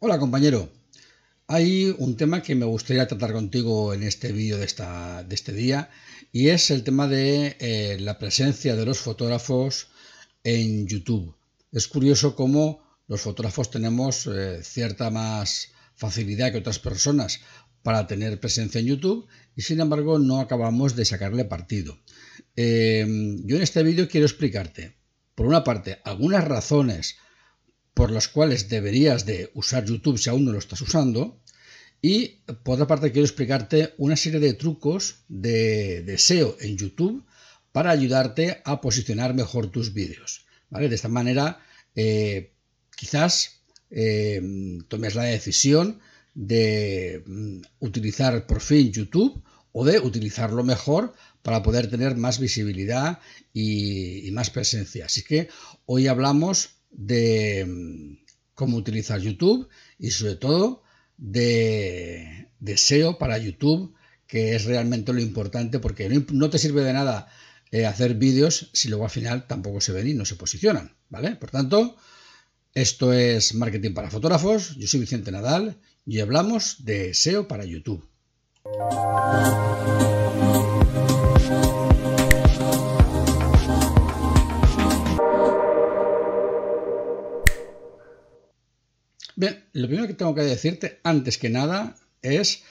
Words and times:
Hola 0.00 0.20
compañero, 0.20 0.70
hay 1.48 1.92
un 1.98 2.16
tema 2.16 2.40
que 2.40 2.54
me 2.54 2.66
gustaría 2.66 3.08
tratar 3.08 3.32
contigo 3.32 3.92
en 3.92 4.04
este 4.04 4.30
vídeo 4.30 4.56
de, 4.56 4.66
de 5.26 5.34
este 5.34 5.52
día 5.52 5.90
y 6.30 6.50
es 6.50 6.70
el 6.70 6.84
tema 6.84 7.08
de 7.08 7.56
eh, 7.58 7.96
la 7.98 8.16
presencia 8.16 8.76
de 8.76 8.86
los 8.86 9.00
fotógrafos 9.00 9.88
en 10.44 10.86
YouTube. 10.86 11.34
Es 11.72 11.88
curioso 11.88 12.36
cómo 12.36 12.80
los 13.08 13.22
fotógrafos 13.22 13.72
tenemos 13.72 14.28
eh, 14.28 14.62
cierta 14.62 15.10
más 15.10 15.72
facilidad 15.96 16.52
que 16.52 16.58
otras 16.58 16.78
personas 16.78 17.40
para 17.82 18.06
tener 18.06 18.38
presencia 18.38 18.80
en 18.80 18.86
YouTube 18.86 19.26
y 19.56 19.62
sin 19.62 19.80
embargo 19.80 20.20
no 20.20 20.38
acabamos 20.38 20.94
de 20.94 21.06
sacarle 21.06 21.44
partido. 21.44 21.98
Eh, 22.54 23.04
yo 23.44 23.56
en 23.56 23.62
este 23.62 23.82
vídeo 23.82 24.08
quiero 24.08 24.26
explicarte, 24.26 24.94
por 25.34 25.46
una 25.46 25.64
parte, 25.64 25.98
algunas 26.04 26.44
razones 26.44 27.16
por 27.98 28.12
las 28.12 28.28
cuales 28.28 28.68
deberías 28.68 29.26
de 29.26 29.50
usar 29.54 29.84
YouTube 29.84 30.20
si 30.20 30.30
aún 30.30 30.44
no 30.44 30.52
lo 30.52 30.60
estás 30.60 30.80
usando. 30.82 31.40
Y 32.00 32.42
por 32.62 32.74
otra 32.74 32.86
parte 32.86 33.10
quiero 33.10 33.26
explicarte 33.26 33.94
una 33.98 34.14
serie 34.14 34.38
de 34.38 34.54
trucos 34.54 35.24
de, 35.26 36.14
SEO 36.16 36.56
en 36.60 36.76
YouTube 36.76 37.24
para 37.72 37.90
ayudarte 37.90 38.62
a 38.64 38.80
posicionar 38.80 39.34
mejor 39.34 39.72
tus 39.72 39.94
vídeos. 39.94 40.46
¿vale? 40.70 40.88
De 40.88 40.94
esta 40.94 41.08
manera 41.08 41.58
eh, 41.96 42.52
quizás 42.96 43.62
eh, 43.90 44.40
tomes 44.86 45.16
la 45.16 45.24
decisión 45.24 45.98
de 46.36 47.24
mm, 47.26 47.62
utilizar 47.80 48.46
por 48.46 48.60
fin 48.60 48.92
YouTube 48.92 49.42
o 49.72 49.84
de 49.84 49.98
utilizarlo 49.98 50.62
mejor 50.62 51.14
para 51.42 51.64
poder 51.64 51.90
tener 51.90 52.16
más 52.16 52.38
visibilidad 52.38 53.18
y 53.52 54.30
más 54.30 54.50
presencia. 54.50 55.06
Así 55.06 55.24
que 55.24 55.48
hoy 55.86 56.06
hablamos 56.06 56.77
de 56.90 57.64
mm, 57.66 58.24
cómo 58.54 58.76
utilizar 58.76 59.20
YouTube 59.20 59.68
y 59.98 60.10
sobre 60.10 60.36
todo 60.36 60.82
de, 61.16 62.48
SEO 62.76 63.18
para 63.18 63.38
YouTube, 63.38 63.94
que 64.26 64.54
es 64.54 64.64
realmente 64.64 65.12
lo 65.12 65.20
importante 65.20 65.78
porque 65.78 66.08
no, 66.08 66.50
te 66.50 66.58
sirve 66.58 66.82
de 66.82 66.92
nada 66.92 67.28
eh, 67.70 67.86
hacer 67.86 68.14
vídeos 68.14 68.70
si 68.72 68.88
luego 68.88 69.04
al 69.04 69.10
final 69.10 69.46
tampoco 69.46 69.80
se 69.80 69.92
ven 69.92 70.08
y 70.08 70.14
no 70.14 70.24
se 70.24 70.36
posicionan, 70.36 70.96
¿vale? 71.08 71.36
Por 71.36 71.50
tanto, 71.50 71.96
esto 72.74 73.12
es 73.12 73.54
Marketing 73.54 73.92
para 73.92 74.10
Fotógrafos, 74.10 74.76
yo 74.76 74.86
soy 74.86 75.00
Vicente 75.00 75.30
Nadal 75.30 75.78
y 76.06 76.20
hablamos 76.20 76.84
de 76.84 77.14
SEO 77.14 77.48
para 77.48 77.64
YouTube. 77.64 78.08
Bien, 89.38 89.62
lo 89.72 89.86
primero 89.86 90.08
que 90.08 90.14
tengo 90.14 90.34
que 90.34 90.42
decirte 90.42 90.98
antes 91.04 91.38
que 91.38 91.48
nada 91.48 91.94
es 92.22 92.64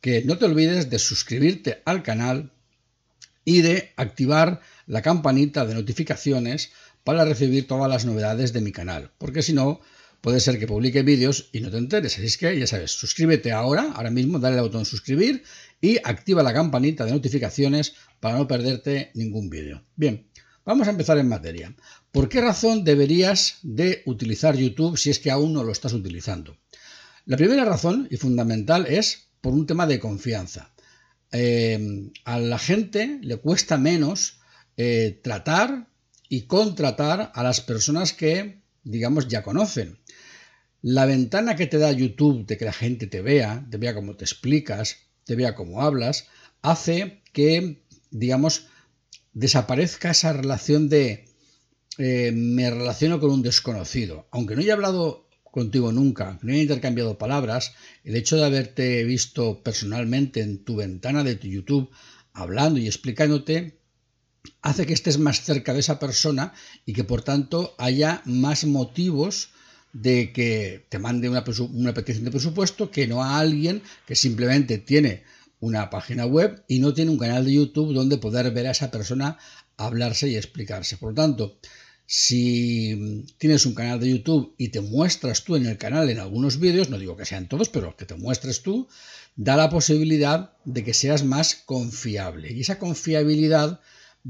que 0.00 0.22
no 0.22 0.38
te 0.38 0.44
olvides 0.44 0.88
de 0.88 1.00
suscribirte 1.00 1.82
al 1.84 2.04
canal 2.04 2.52
y 3.44 3.62
de 3.62 3.90
activar 3.96 4.60
la 4.86 5.02
campanita 5.02 5.66
de 5.66 5.74
notificaciones 5.74 6.70
para 7.02 7.24
recibir 7.24 7.66
todas 7.66 7.90
las 7.90 8.04
novedades 8.04 8.52
de 8.52 8.60
mi 8.60 8.70
canal, 8.70 9.10
porque 9.18 9.42
si 9.42 9.52
no, 9.52 9.80
puede 10.20 10.38
ser 10.38 10.60
que 10.60 10.68
publique 10.68 11.02
vídeos 11.02 11.48
y 11.50 11.58
no 11.58 11.72
te 11.72 11.78
enteres. 11.78 12.16
Así 12.16 12.26
es 12.26 12.38
que 12.38 12.56
ya 12.56 12.68
sabes, 12.68 12.92
suscríbete 12.92 13.50
ahora, 13.50 13.90
ahora 13.92 14.12
mismo, 14.12 14.38
dale 14.38 14.58
al 14.58 14.62
botón 14.62 14.84
suscribir 14.84 15.42
y 15.80 15.98
activa 16.04 16.44
la 16.44 16.54
campanita 16.54 17.04
de 17.04 17.10
notificaciones 17.10 17.94
para 18.20 18.38
no 18.38 18.46
perderte 18.46 19.10
ningún 19.14 19.50
vídeo. 19.50 19.82
Bien, 19.96 20.24
Vamos 20.64 20.86
a 20.86 20.92
empezar 20.92 21.18
en 21.18 21.28
materia. 21.28 21.74
¿Por 22.12 22.28
qué 22.28 22.42
razón 22.42 22.84
deberías 22.84 23.56
de 23.62 24.02
utilizar 24.04 24.54
YouTube 24.54 24.98
si 24.98 25.08
es 25.08 25.18
que 25.18 25.30
aún 25.30 25.54
no 25.54 25.64
lo 25.64 25.72
estás 25.72 25.94
utilizando? 25.94 26.58
La 27.24 27.38
primera 27.38 27.64
razón 27.64 28.06
y 28.10 28.18
fundamental 28.18 28.84
es 28.86 29.28
por 29.40 29.54
un 29.54 29.66
tema 29.66 29.86
de 29.86 29.98
confianza. 29.98 30.74
Eh, 31.32 32.10
a 32.24 32.38
la 32.38 32.58
gente 32.58 33.18
le 33.22 33.38
cuesta 33.38 33.78
menos 33.78 34.40
eh, 34.76 35.20
tratar 35.22 35.88
y 36.28 36.42
contratar 36.42 37.32
a 37.34 37.42
las 37.42 37.62
personas 37.62 38.12
que, 38.12 38.60
digamos, 38.84 39.28
ya 39.28 39.42
conocen. 39.42 39.98
La 40.82 41.06
ventana 41.06 41.56
que 41.56 41.66
te 41.66 41.78
da 41.78 41.92
YouTube 41.92 42.44
de 42.44 42.58
que 42.58 42.66
la 42.66 42.74
gente 42.74 43.06
te 43.06 43.22
vea, 43.22 43.66
te 43.70 43.78
vea 43.78 43.94
cómo 43.94 44.16
te 44.16 44.24
explicas, 44.26 44.96
te 45.24 45.34
vea 45.34 45.54
cómo 45.54 45.80
hablas, 45.80 46.26
hace 46.60 47.22
que, 47.32 47.86
digamos, 48.10 48.66
desaparezca 49.32 50.10
esa 50.10 50.34
relación 50.34 50.90
de 50.90 51.31
eh, 51.98 52.32
me 52.32 52.70
relaciono 52.70 53.20
con 53.20 53.30
un 53.30 53.42
desconocido. 53.42 54.26
Aunque 54.30 54.54
no 54.54 54.62
haya 54.62 54.74
hablado 54.74 55.28
contigo 55.44 55.92
nunca, 55.92 56.38
no 56.42 56.52
haya 56.52 56.62
intercambiado 56.62 57.18
palabras, 57.18 57.74
el 58.04 58.16
hecho 58.16 58.36
de 58.36 58.44
haberte 58.44 59.04
visto 59.04 59.62
personalmente 59.62 60.40
en 60.40 60.64
tu 60.64 60.76
ventana 60.76 61.22
de 61.24 61.36
tu 61.36 61.46
YouTube 61.46 61.90
hablando 62.32 62.78
y 62.80 62.86
explicándote 62.86 63.78
hace 64.62 64.86
que 64.86 64.94
estés 64.94 65.18
más 65.18 65.42
cerca 65.42 65.74
de 65.74 65.80
esa 65.80 65.98
persona 65.98 66.54
y 66.86 66.94
que 66.94 67.04
por 67.04 67.22
tanto 67.22 67.74
haya 67.78 68.22
más 68.24 68.64
motivos 68.64 69.50
de 69.92 70.32
que 70.32 70.86
te 70.88 70.98
mande 70.98 71.28
una, 71.28 71.44
una 71.72 71.94
petición 71.94 72.24
de 72.24 72.30
presupuesto 72.30 72.90
que 72.90 73.06
no 73.06 73.22
a 73.22 73.38
alguien 73.38 73.82
que 74.06 74.16
simplemente 74.16 74.78
tiene 74.78 75.24
una 75.60 75.90
página 75.90 76.26
web 76.26 76.64
y 76.66 76.80
no 76.80 76.94
tiene 76.94 77.10
un 77.10 77.18
canal 77.18 77.44
de 77.44 77.52
YouTube 77.52 77.92
donde 77.92 78.18
poder 78.18 78.50
ver 78.52 78.66
a 78.66 78.72
esa 78.72 78.90
persona 78.90 79.38
hablarse 79.76 80.28
y 80.28 80.36
explicarse. 80.36 80.96
Por 80.96 81.10
lo 81.10 81.14
tanto, 81.14 81.58
si 82.06 83.24
tienes 83.38 83.64
un 83.64 83.74
canal 83.74 84.00
de 84.00 84.10
YouTube 84.10 84.54
y 84.58 84.68
te 84.68 84.80
muestras 84.80 85.44
tú 85.44 85.56
en 85.56 85.66
el 85.66 85.78
canal 85.78 86.10
en 86.10 86.18
algunos 86.18 86.58
vídeos, 86.58 86.90
no 86.90 86.98
digo 86.98 87.16
que 87.16 87.24
sean 87.24 87.48
todos, 87.48 87.68
pero 87.68 87.96
que 87.96 88.04
te 88.04 88.14
muestres 88.14 88.62
tú, 88.62 88.88
da 89.36 89.56
la 89.56 89.70
posibilidad 89.70 90.54
de 90.64 90.84
que 90.84 90.94
seas 90.94 91.24
más 91.24 91.54
confiable. 91.54 92.52
Y 92.52 92.60
esa 92.60 92.78
confiabilidad 92.78 93.80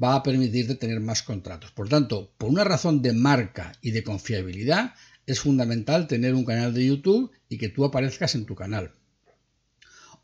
va 0.00 0.14
a 0.14 0.22
permitirte 0.22 0.74
tener 0.74 1.00
más 1.00 1.22
contratos. 1.22 1.70
Por 1.72 1.88
tanto, 1.88 2.32
por 2.38 2.50
una 2.50 2.64
razón 2.64 3.02
de 3.02 3.12
marca 3.12 3.72
y 3.80 3.90
de 3.90 4.04
confiabilidad, 4.04 4.94
es 5.26 5.40
fundamental 5.40 6.06
tener 6.06 6.34
un 6.34 6.44
canal 6.44 6.74
de 6.74 6.86
YouTube 6.86 7.30
y 7.48 7.58
que 7.58 7.68
tú 7.68 7.84
aparezcas 7.84 8.34
en 8.34 8.46
tu 8.46 8.54
canal. 8.54 8.92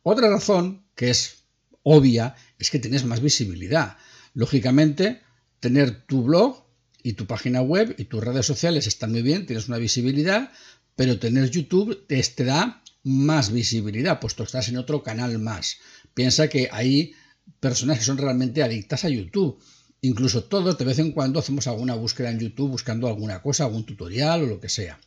Otra 0.02 0.30
razón, 0.30 0.84
que 0.94 1.10
es 1.10 1.44
obvia, 1.82 2.34
es 2.58 2.70
que 2.70 2.78
tienes 2.78 3.04
más 3.04 3.20
visibilidad. 3.20 3.96
Lógicamente, 4.34 5.22
tener 5.60 6.06
tu 6.06 6.22
blog 6.22 6.67
y 7.08 7.14
tu 7.14 7.26
página 7.26 7.62
web 7.62 7.94
y 7.96 8.04
tus 8.04 8.22
redes 8.22 8.44
sociales 8.44 8.86
están 8.86 9.12
muy 9.12 9.22
bien, 9.22 9.46
tienes 9.46 9.66
una 9.68 9.78
visibilidad, 9.78 10.52
pero 10.94 11.18
tener 11.18 11.48
YouTube 11.48 12.06
te, 12.06 12.44
da 12.44 12.82
más 13.02 13.50
visibilidad, 13.50 14.20
puesto 14.20 14.42
que 14.42 14.48
estás 14.48 14.68
en 14.68 14.76
otro 14.76 15.02
canal 15.02 15.38
más. 15.38 15.78
Piensa 16.12 16.48
que 16.48 16.68
hay 16.70 17.14
personas 17.60 17.98
que 17.98 18.04
son 18.04 18.18
realmente 18.18 18.62
adictas 18.62 19.06
a 19.06 19.08
YouTube. 19.08 19.58
Incluso 20.02 20.44
todos 20.44 20.76
de 20.76 20.84
vez 20.84 20.98
en 20.98 21.12
cuando 21.12 21.38
hacemos 21.38 21.66
alguna 21.66 21.94
búsqueda 21.94 22.30
en 22.30 22.40
YouTube 22.40 22.72
buscando 22.72 23.08
alguna 23.08 23.40
cosa, 23.40 23.64
algún 23.64 23.86
tutorial 23.86 24.42
o 24.42 24.46
lo 24.46 24.60
que 24.60 24.68
sea. 24.68 25.00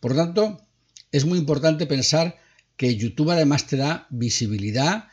Por 0.00 0.12
lo 0.12 0.24
tanto, 0.24 0.66
es 1.10 1.26
muy 1.26 1.38
importante 1.38 1.84
pensar 1.84 2.38
que 2.78 2.96
YouTube 2.96 3.30
además 3.30 3.66
te 3.66 3.76
da 3.76 4.06
visibilidad 4.08 5.08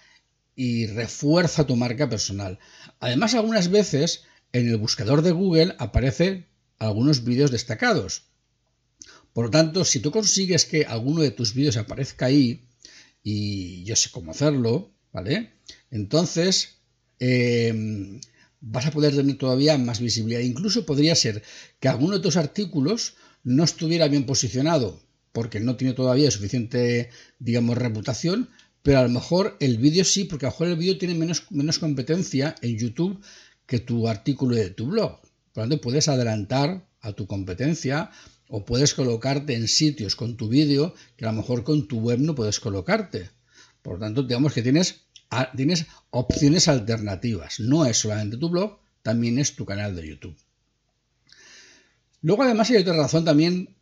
y 0.56 0.88
refuerza 0.88 1.68
tu 1.68 1.76
marca 1.76 2.08
personal. 2.08 2.60
Además, 3.02 3.34
algunas 3.34 3.70
veces 3.70 4.24
en 4.54 4.68
el 4.68 4.78
buscador 4.78 5.22
de 5.22 5.32
Google 5.32 5.76
aparecen 5.78 6.46
algunos 6.78 7.24
vídeos 7.24 7.52
destacados. 7.52 8.24
Por 9.34 9.46
lo 9.46 9.52
tanto, 9.52 9.86
si 9.86 10.00
tú 10.00 10.12
consigues 10.12 10.66
que 10.66 10.86
alguno 10.86 11.22
de 11.22 11.32
tus 11.32 11.54
vídeos 11.54 11.78
aparezca 11.78 12.26
ahí, 12.26 12.66
y 13.24 13.84
yo 13.84 13.96
sé 13.96 14.10
cómo 14.12 14.32
hacerlo, 14.32 14.92
¿vale? 15.12 15.52
Entonces, 15.92 16.80
em, 17.20 18.20
vas 18.62 18.86
a 18.86 18.92
poder 18.92 19.16
tener 19.16 19.38
todavía 19.38 19.78
más 19.78 20.00
visibilidad. 20.00 20.42
Incluso 20.42 20.86
podría 20.86 21.16
ser 21.16 21.44
que 21.80 21.88
alguno 21.88 22.16
de 22.16 22.24
tus 22.24 22.38
artículos 22.38 23.16
no 23.44 23.64
estuviera 23.64 24.08
bien 24.08 24.26
posicionado 24.26 25.02
porque 25.32 25.60
no 25.60 25.76
tiene 25.76 25.94
todavía 25.94 26.32
suficiente, 26.32 27.10
digamos, 27.40 27.78
reputación, 27.78 28.50
pero 28.82 29.00
a 29.00 29.04
lo 29.04 29.10
mejor 29.10 29.58
el 29.60 29.78
vídeo 29.78 30.04
sí, 30.04 30.24
porque 30.24 30.46
a 30.46 30.50
lo 30.50 30.54
mejor 30.54 30.68
el 30.70 30.76
vídeo 30.78 30.98
tiene 30.98 31.14
menos 31.14 31.80
competencia 31.80 32.56
en 32.62 32.78
YouTube 32.78 33.22
que 33.70 33.80
tu 33.80 34.08
artículo 34.08 34.56
de 34.56 34.72
tu 34.72 34.88
blog. 34.88 35.22
Por 35.54 35.64
lo 35.64 35.70
tanto, 35.70 35.82
puedes 35.82 36.08
adelantar 36.08 36.88
a 37.02 37.14
tu 37.14 37.28
competencia 37.28 38.10
o 38.50 38.66
puedes 38.66 38.96
colocarte 38.96 39.54
en 39.54 39.68
sitios 39.68 40.16
con 40.16 40.36
tu 40.38 40.50
vídeo 40.50 40.96
que 41.16 41.26
a 41.26 41.32
lo 41.32 41.38
mejor 41.38 41.64
con 41.64 41.88
tu 41.88 42.00
web 42.00 42.20
no 42.20 42.34
puedes 42.34 42.60
colocarte. 42.60 43.30
Por 43.84 43.94
lo 43.94 44.00
tanto, 44.00 44.24
digamos 44.24 44.54
que 44.54 44.64
tienes, 44.64 45.02
tienes 45.56 45.86
opciones 46.10 46.68
alternativas. 46.68 47.60
No 47.60 47.86
es 47.86 47.98
solamente 47.98 48.38
tu 48.38 48.50
blog, 48.50 48.80
también 49.04 49.38
es 49.38 49.56
tu 49.56 49.66
canal 49.66 49.96
de 49.96 50.08
YouTube. 50.08 50.36
Luego, 52.24 52.44
además, 52.44 52.72
hay 52.72 52.78
otra 52.78 52.98
razón 52.98 53.24
también 53.24 53.76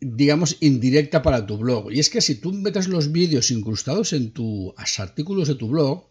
digamos, 0.00 0.58
indirecta 0.60 1.22
para 1.22 1.46
tu 1.46 1.56
blog. 1.56 1.90
Y 1.90 1.98
es 1.98 2.10
que 2.10 2.20
si 2.20 2.34
tú 2.34 2.52
metes 2.52 2.88
los 2.88 3.10
vídeos 3.10 3.50
incrustados 3.50 4.12
en 4.12 4.32
tus 4.32 4.74
artículos 4.98 5.48
de 5.48 5.54
tu 5.54 5.68
blog, 5.68 6.10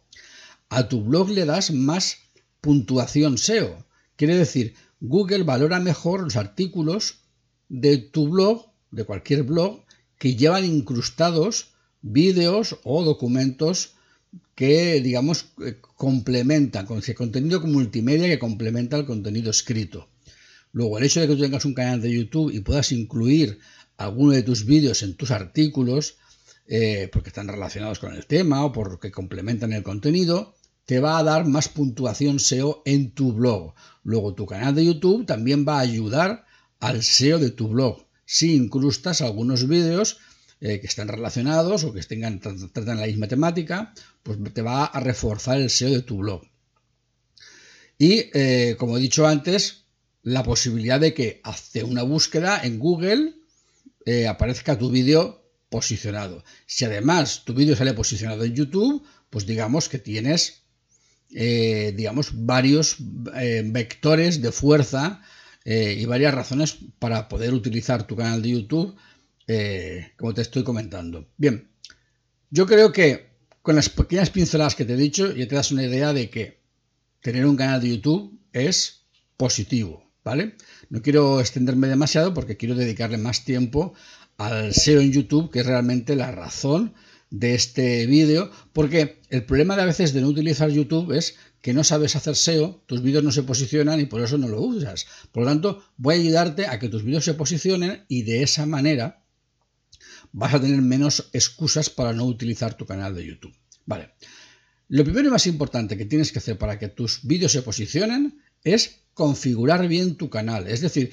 a 0.69 0.88
tu 0.88 1.03
blog 1.03 1.29
le 1.29 1.45
das 1.45 1.69
más 1.69 2.23
puntuación 2.63 3.38
SEO. 3.38 3.86
Quiere 4.15 4.38
decir, 4.38 4.74
Google 5.01 5.44
valora 5.44 5.81
mejor 5.81 6.21
los 6.21 6.38
artículos 6.38 7.19
de 7.68 7.98
tu 7.98 8.30
blog, 8.30 8.71
de 8.89 9.04
cualquier 9.04 9.44
blog, 9.44 9.81
que 10.18 10.36
llevan 10.36 10.63
incrustados 10.63 11.74
vídeos 12.01 12.77
o 12.83 13.04
documentos 13.04 13.95
que, 14.56 15.01
digamos, 15.01 15.48
eh, 15.65 15.81
complementan, 15.98 16.86
con 16.86 17.01
contenido 17.01 17.60
multimedia 17.62 18.30
que 18.30 18.39
complementa 18.39 18.98
el 18.98 19.06
contenido 19.06 19.51
escrito. 19.51 20.07
Luego, 20.71 20.98
el 20.98 21.04
hecho 21.04 21.19
de 21.19 21.27
que 21.27 21.36
tú 21.36 21.42
tengas 21.42 21.65
un 21.65 21.74
canal 21.74 22.01
de 22.01 22.13
YouTube 22.13 22.54
y 22.54 22.62
puedas 22.62 22.94
incluir 22.94 23.60
alguno 23.98 24.31
de 24.31 24.44
tus 24.44 24.65
vídeos 24.65 25.04
en 25.04 25.15
tus 25.15 25.31
artículos, 25.31 26.15
eh, 26.65 27.10
porque 27.12 27.30
están 27.30 27.50
relacionados 27.50 28.00
con 28.00 28.13
el 28.15 28.25
tema 28.25 28.63
o 28.63 28.71
porque 28.71 29.12
complementan 29.12 29.74
el 29.74 29.83
contenido, 29.83 30.56
te 30.85 31.00
va 31.00 31.18
a 31.18 31.24
dar 31.24 31.45
más 31.45 31.69
puntuación 31.69 32.39
SEO 32.39 32.81
en 32.85 33.12
tu 33.12 33.33
blog. 33.33 33.74
Luego, 34.03 34.33
tu 34.33 34.45
canal 34.45 34.75
de 34.75 34.85
YouTube 34.85 35.25
también 35.25 35.65
va 35.68 35.77
a 35.77 35.81
ayudar 35.81 36.45
al 36.80 37.03
SEO 37.03 37.39
de 37.39 37.51
tu 37.51 37.69
blog. 37.69 38.06
Si 38.25 38.56
incrustas 38.56 39.21
algunos 39.21 39.68
vídeos 39.68 40.18
eh, 40.59 40.80
que 40.80 40.88
estén 40.88 41.07
relacionados 41.07 41.83
o 41.83 41.94
que 41.94 42.01
tengan, 42.03 42.39
tratan 42.39 43.00
la 43.00 43.07
misma 43.07 43.27
temática, 43.27 43.94
pues 44.24 44.38
te 44.53 44.62
va 44.62 44.85
a 44.85 45.00
reforzar 45.00 45.59
el 45.59 45.69
SEO 45.69 45.91
de 45.91 46.01
tu 46.01 46.18
blog. 46.18 46.44
Y 47.97 48.29
eh, 48.33 48.75
como 48.77 48.97
he 48.97 49.01
dicho 49.01 49.27
antes, 49.27 49.86
la 50.24 50.44
posibilidad 50.44 51.00
de 51.00 51.13
que 51.13 51.41
hace 51.44 51.83
una 51.83 52.03
búsqueda 52.03 52.62
en 52.63 52.79
Google 52.79 53.36
eh, 54.06 54.27
aparezca 54.27 54.77
tu 54.77 54.89
vídeo 54.89 55.44
posicionado. 55.69 56.44
Si 56.65 56.86
además 56.86 57.44
tu 57.45 57.53
vídeo 57.53 57.75
sale 57.75 57.94
posicionado 57.94 58.44
en 58.44 58.56
YouTube, 58.56 59.06
pues 59.29 59.45
digamos 59.45 59.89
que 59.89 60.00
tienes 60.00 60.62
digamos 61.33 62.45
varios 62.45 62.97
vectores 63.00 64.41
de 64.41 64.51
fuerza 64.51 65.21
y 65.65 66.06
varias 66.06 66.33
razones 66.33 66.77
para 67.00 67.27
poder 67.27 67.53
utilizar 67.53 68.06
tu 68.06 68.15
canal 68.15 68.41
de 68.41 68.50
YouTube 68.50 68.95
eh, 69.47 70.12
como 70.18 70.33
te 70.33 70.41
estoy 70.41 70.63
comentando. 70.63 71.27
Bien, 71.38 71.69
yo 72.50 72.65
creo 72.65 72.91
que 72.91 73.27
con 73.62 73.75
las 73.75 73.89
pequeñas 73.89 74.30
pinceladas 74.30 74.75
que 74.75 74.85
te 74.85 74.94
he 74.94 74.97
dicho 74.97 75.33
ya 75.33 75.47
te 75.47 75.56
das 75.56 75.71
una 75.71 75.83
idea 75.83 76.13
de 76.13 76.30
que 76.30 76.62
tener 77.21 77.45
un 77.45 77.56
canal 77.56 77.81
de 77.81 77.89
YouTube 77.89 78.39
es 78.53 79.06
positivo, 79.38 80.12
¿vale? 80.24 80.56
No 80.89 81.01
quiero 81.01 81.39
extenderme 81.39 81.88
demasiado 81.88 82.33
porque 82.33 82.57
quiero 82.57 82.75
dedicarle 82.75 83.18
más 83.18 83.44
tiempo 83.44 83.94
al 84.38 84.74
SEO 84.74 85.01
en 85.01 85.12
YouTube, 85.12 85.51
que 85.51 85.59
es 85.59 85.65
realmente 85.65 86.15
la 86.15 86.31
razón 86.31 86.94
de 87.33 87.56
este 87.56 88.06
vídeo, 88.06 88.51
porque 88.74 89.19
el 89.31 89.44
problema 89.44 89.75
de 89.75 89.81
a 89.81 89.85
veces 89.85 90.13
de 90.13 90.21
no 90.21 90.27
utilizar 90.27 90.69
YouTube 90.69 91.13
es 91.13 91.35
que 91.63 91.74
no 91.74 91.83
sabes 91.83 92.15
hacer 92.15 92.35
SEO, 92.35 92.83
tus 92.85 93.01
vídeos 93.01 93.24
no 93.24 93.31
se 93.31 93.41
posicionan 93.41 94.00
y 94.00 94.06
por 94.06 94.21
eso 94.21 94.38
no 94.38 94.47
lo 94.47 94.62
usas. 94.62 95.07
Por 95.31 95.41
lo 95.41 95.50
tanto, 95.50 95.83
voy 95.97 96.13
a 96.13 96.19
ayudarte 96.19 96.68
a 96.68 96.77
que 96.77 96.89
tus 96.89 97.03
vídeos 97.03 97.25
se 97.25 97.33
posicionen 97.33 98.06
y 98.07 98.21
de 98.21 98.44
esa 98.44 98.68
manera 98.68 99.25
vas 100.31 100.53
a 100.53 100.62
tener 100.62 100.80
menos 100.83 101.31
excusas 101.33 101.89
para 101.89 102.13
no 102.13 102.25
utilizar 102.25 102.77
tu 102.77 102.85
canal 102.85 103.15
de 103.15 103.25
YouTube. 103.25 103.56
Vale. 103.88 104.12
Lo 104.89 105.03
primero 105.03 105.29
y 105.29 105.31
más 105.31 105.47
importante 105.47 105.97
que 105.97 106.06
tienes 106.06 106.31
que 106.31 106.38
hacer 106.38 106.59
para 106.59 106.77
que 106.77 106.89
tus 106.89 107.21
vídeos 107.24 107.51
se 107.51 107.63
posicionen 107.63 108.44
es 108.63 109.06
configurar 109.15 109.88
bien 109.88 110.18
tu 110.18 110.29
canal. 110.29 110.68
Es 110.68 110.81
decir, 110.81 111.12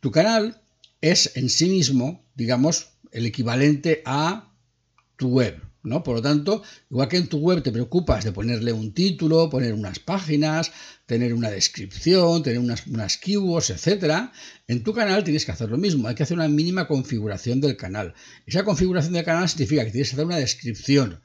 tu 0.00 0.10
canal 0.10 0.60
es 1.00 1.34
en 1.34 1.48
sí 1.48 1.70
mismo, 1.70 2.26
digamos, 2.34 2.90
el 3.10 3.24
equivalente 3.24 4.02
a 4.04 4.51
tu 5.22 5.28
web. 5.28 5.54
¿no? 5.84 6.02
Por 6.02 6.16
lo 6.16 6.22
tanto, 6.22 6.62
igual 6.90 7.08
que 7.08 7.16
en 7.16 7.28
tu 7.28 7.38
web 7.38 7.62
te 7.62 7.72
preocupas 7.72 8.24
de 8.24 8.32
ponerle 8.32 8.72
un 8.72 8.92
título, 8.92 9.50
poner 9.50 9.72
unas 9.74 9.98
páginas, 9.98 10.72
tener 11.06 11.34
una 11.34 11.50
descripción, 11.50 12.42
tener 12.42 12.58
unas, 12.58 12.86
unas 12.86 13.18
keywords, 13.18 13.70
etcétera, 13.70 14.32
en 14.68 14.82
tu 14.84 14.92
canal 14.92 15.24
tienes 15.24 15.44
que 15.44 15.52
hacer 15.52 15.70
lo 15.70 15.78
mismo. 15.78 16.08
Hay 16.08 16.14
que 16.14 16.24
hacer 16.24 16.36
una 16.36 16.48
mínima 16.48 16.86
configuración 16.86 17.60
del 17.60 17.76
canal. 17.76 18.14
Esa 18.46 18.64
configuración 18.64 19.12
del 19.12 19.24
canal 19.24 19.48
significa 19.48 19.84
que 19.84 19.92
tienes 19.92 20.10
que 20.10 20.16
hacer 20.16 20.26
una 20.26 20.36
descripción 20.36 21.20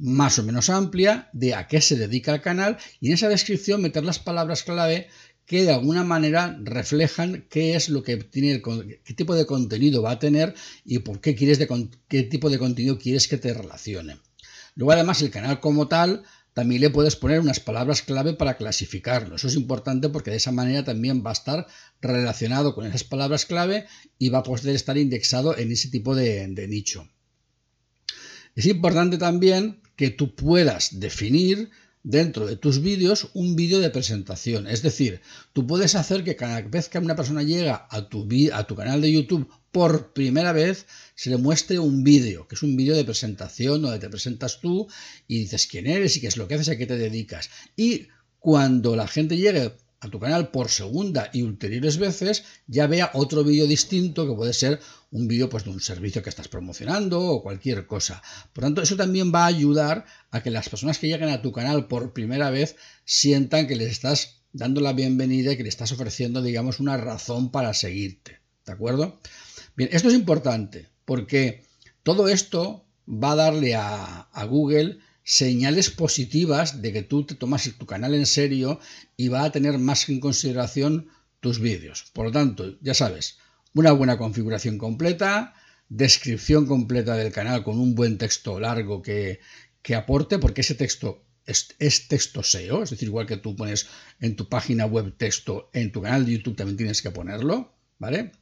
más 0.00 0.38
o 0.38 0.42
menos 0.42 0.70
amplia 0.70 1.28
de 1.34 1.54
a 1.54 1.68
qué 1.68 1.82
se 1.82 1.96
dedica 1.96 2.32
el 2.32 2.40
canal 2.40 2.78
y 3.00 3.08
en 3.08 3.14
esa 3.14 3.28
descripción 3.28 3.82
meter 3.82 4.02
las 4.02 4.18
palabras 4.18 4.62
clave 4.62 5.08
que 5.46 5.64
de 5.64 5.72
alguna 5.72 6.04
manera 6.04 6.56
reflejan 6.62 7.46
qué 7.50 7.74
es 7.74 7.88
lo 7.88 8.02
que 8.02 8.16
tiene, 8.16 8.62
qué 9.04 9.14
tipo 9.14 9.34
de 9.34 9.46
contenido 9.46 10.02
va 10.02 10.12
a 10.12 10.18
tener 10.18 10.54
y 10.84 11.00
por 11.00 11.20
qué 11.20 11.34
quieres 11.34 11.58
de, 11.58 11.68
qué 12.08 12.22
tipo 12.22 12.50
de 12.50 12.58
contenido 12.58 12.98
quieres 12.98 13.26
que 13.26 13.36
te 13.36 13.52
relacione. 13.52 14.16
Luego 14.76 14.92
además 14.92 15.22
el 15.22 15.30
canal 15.30 15.60
como 15.60 15.88
tal 15.88 16.22
también 16.54 16.80
le 16.80 16.90
puedes 16.90 17.16
poner 17.16 17.40
unas 17.40 17.60
palabras 17.60 18.02
clave 18.02 18.34
para 18.34 18.56
clasificarlo. 18.56 19.36
Eso 19.36 19.48
es 19.48 19.56
importante 19.56 20.08
porque 20.08 20.30
de 20.30 20.36
esa 20.36 20.52
manera 20.52 20.84
también 20.84 21.24
va 21.24 21.30
a 21.30 21.34
estar 21.34 21.66
relacionado 22.00 22.74
con 22.74 22.86
esas 22.86 23.04
palabras 23.04 23.46
clave 23.46 23.86
y 24.18 24.28
va 24.28 24.38
a 24.38 24.42
poder 24.42 24.74
estar 24.74 24.96
indexado 24.98 25.56
en 25.56 25.72
ese 25.72 25.88
tipo 25.88 26.14
de 26.14 26.66
nicho. 26.68 27.08
Es 28.56 28.66
importante 28.66 29.16
también 29.16 29.80
que 29.96 30.10
tú 30.10 30.34
puedas 30.34 30.98
definir 30.98 31.70
dentro 32.02 32.46
de 32.46 32.56
tus 32.56 32.80
vídeos 32.80 33.28
un 33.34 33.56
vídeo 33.56 33.80
de 33.80 33.90
presentación. 33.90 34.66
Es 34.66 34.82
decir, 34.82 35.20
tú 35.52 35.66
puedes 35.66 35.94
hacer 35.94 36.24
que 36.24 36.36
cada 36.36 36.60
vez 36.62 36.88
que 36.88 36.98
una 36.98 37.16
persona 37.16 37.42
llega 37.42 37.86
a 37.90 38.08
tu, 38.08 38.26
a 38.52 38.64
tu 38.64 38.74
canal 38.74 39.00
de 39.00 39.12
YouTube 39.12 39.48
por 39.70 40.12
primera 40.12 40.52
vez, 40.52 40.86
se 41.14 41.30
le 41.30 41.36
muestre 41.36 41.78
un 41.78 42.02
vídeo, 42.02 42.48
que 42.48 42.56
es 42.56 42.62
un 42.62 42.76
vídeo 42.76 42.96
de 42.96 43.04
presentación 43.04 43.82
donde 43.82 43.98
te 43.98 44.08
presentas 44.08 44.60
tú 44.60 44.88
y 45.28 45.40
dices 45.40 45.66
quién 45.66 45.86
eres 45.86 46.16
y 46.16 46.20
qué 46.20 46.26
es 46.26 46.36
lo 46.36 46.48
que 46.48 46.54
haces 46.54 46.70
a 46.70 46.76
qué 46.76 46.86
te 46.86 46.96
dedicas. 46.96 47.50
Y 47.76 48.08
cuando 48.38 48.96
la 48.96 49.06
gente 49.06 49.36
llegue 49.36 49.72
a 50.00 50.08
tu 50.08 50.18
canal 50.18 50.50
por 50.50 50.70
segunda 50.70 51.30
y 51.32 51.42
ulteriores 51.42 51.98
veces, 51.98 52.44
ya 52.66 52.86
vea 52.86 53.10
otro 53.14 53.44
vídeo 53.44 53.66
distinto 53.66 54.26
que 54.26 54.34
puede 54.34 54.54
ser 54.54 54.80
un 55.10 55.26
vídeo 55.26 55.48
pues, 55.48 55.64
de 55.64 55.70
un 55.70 55.80
servicio 55.80 56.22
que 56.22 56.30
estás 56.30 56.48
promocionando 56.48 57.20
o 57.20 57.42
cualquier 57.42 57.86
cosa. 57.86 58.22
Por 58.52 58.64
tanto, 58.64 58.82
eso 58.82 58.96
también 58.96 59.32
va 59.34 59.44
a 59.44 59.46
ayudar 59.46 60.06
a 60.30 60.42
que 60.42 60.50
las 60.50 60.68
personas 60.68 60.98
que 60.98 61.08
lleguen 61.08 61.30
a 61.30 61.42
tu 61.42 61.52
canal 61.52 61.88
por 61.88 62.12
primera 62.12 62.50
vez 62.50 62.76
sientan 63.04 63.66
que 63.66 63.76
les 63.76 63.90
estás 63.90 64.42
dando 64.52 64.80
la 64.80 64.92
bienvenida 64.92 65.52
y 65.52 65.56
que 65.56 65.62
le 65.62 65.68
estás 65.68 65.92
ofreciendo, 65.92 66.42
digamos, 66.42 66.80
una 66.80 66.96
razón 66.96 67.50
para 67.50 67.74
seguirte. 67.74 68.38
¿De 68.66 68.72
acuerdo? 68.72 69.20
Bien, 69.76 69.90
esto 69.92 70.08
es 70.08 70.14
importante 70.14 70.88
porque 71.04 71.64
todo 72.02 72.28
esto 72.28 72.84
va 73.08 73.32
a 73.32 73.36
darle 73.36 73.74
a, 73.74 74.28
a 74.32 74.44
Google 74.44 74.98
señales 75.24 75.90
positivas 75.90 76.82
de 76.82 76.92
que 76.92 77.02
tú 77.02 77.24
te 77.24 77.34
tomas 77.34 77.70
tu 77.78 77.86
canal 77.86 78.14
en 78.14 78.26
serio 78.26 78.80
y 79.16 79.28
va 79.28 79.44
a 79.44 79.52
tener 79.52 79.78
más 79.78 80.08
en 80.08 80.20
consideración 80.20 81.08
tus 81.40 81.58
vídeos. 81.58 82.04
Por 82.12 82.26
lo 82.26 82.32
tanto, 82.32 82.76
ya 82.80 82.94
sabes, 82.94 83.38
una 83.74 83.92
buena 83.92 84.18
configuración 84.18 84.78
completa, 84.78 85.54
descripción 85.88 86.66
completa 86.66 87.14
del 87.14 87.32
canal 87.32 87.62
con 87.62 87.78
un 87.78 87.94
buen 87.94 88.18
texto 88.18 88.58
largo 88.60 89.02
que, 89.02 89.40
aporte, 89.94 90.38
porque 90.38 90.60
ese 90.60 90.74
texto 90.74 91.24
es, 91.46 91.74
es, 91.78 92.08
texto 92.08 92.42
SEO, 92.42 92.82
es 92.82 92.90
decir, 92.90 93.08
igual 93.08 93.26
que 93.26 93.36
tú 93.36 93.56
pones 93.56 93.88
en 94.20 94.36
tu 94.36 94.48
página 94.48 94.86
web 94.86 95.14
texto, 95.16 95.70
en 95.72 95.90
tu 95.90 96.02
canal 96.02 96.24
de 96.26 96.32
YouTube 96.32 96.56
también 96.56 96.76
tienes 96.76 97.02
que 97.02 97.10
ponerlo, 97.10 97.72
¿vale? 97.98 98.32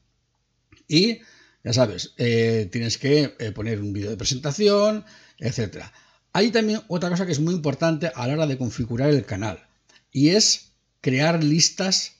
Y 0.87 1.21
ya 1.65 1.73
sabes, 1.73 2.15
eh, 2.19 2.69
tienes 2.71 2.99
que 2.99 3.35
eh, 3.39 3.53
poner 3.53 3.81
un 3.81 3.93
vídeo 3.93 4.11
de 4.11 4.17
presentación, 4.17 5.05
etcétera. 5.39 5.93
Hay 6.33 6.51
también 6.51 6.83
otra 6.89 7.11
cosa 7.11 7.27
que 7.27 7.33
es 7.33 7.41
muy 7.41 7.55
importante 7.55 8.11
a 8.15 8.27
la 8.27 8.35
hora 8.35 8.47
de 8.47 8.59
configurar 8.59 9.11
el 9.11 9.25
canal 9.25 9.67
y 10.13 10.31
es 10.31 10.73
crear 11.01 11.43
listas 11.43 12.18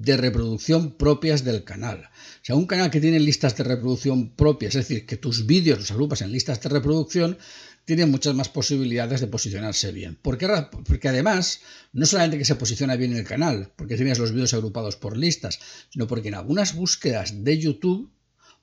de 0.00 0.16
reproducción 0.16 0.92
propias 0.92 1.44
del 1.44 1.64
canal. 1.64 2.08
O 2.42 2.44
sea, 2.44 2.56
un 2.56 2.66
canal 2.66 2.90
que 2.90 3.00
tiene 3.00 3.18
listas 3.18 3.56
de 3.56 3.64
reproducción 3.64 4.30
propias, 4.30 4.74
es 4.74 4.88
decir, 4.88 5.06
que 5.06 5.16
tus 5.16 5.46
vídeos 5.46 5.78
los 5.78 5.90
agrupas 5.90 6.22
en 6.22 6.30
listas 6.30 6.60
de 6.60 6.68
reproducción, 6.68 7.36
tiene 7.84 8.06
muchas 8.06 8.34
más 8.34 8.48
posibilidades 8.48 9.20
de 9.20 9.26
posicionarse 9.26 9.92
bien. 9.92 10.18
Porque 10.20 11.08
además, 11.08 11.60
no 11.92 12.06
solamente 12.06 12.38
que 12.38 12.44
se 12.44 12.54
posiciona 12.54 12.96
bien 12.96 13.12
en 13.12 13.18
el 13.18 13.24
canal, 13.24 13.72
porque 13.76 13.96
tienes 13.96 14.18
los 14.18 14.32
vídeos 14.32 14.54
agrupados 14.54 14.96
por 14.96 15.16
listas, 15.16 15.58
sino 15.90 16.06
porque 16.06 16.28
en 16.28 16.34
algunas 16.34 16.74
búsquedas 16.74 17.42
de 17.44 17.58
YouTube 17.58 18.12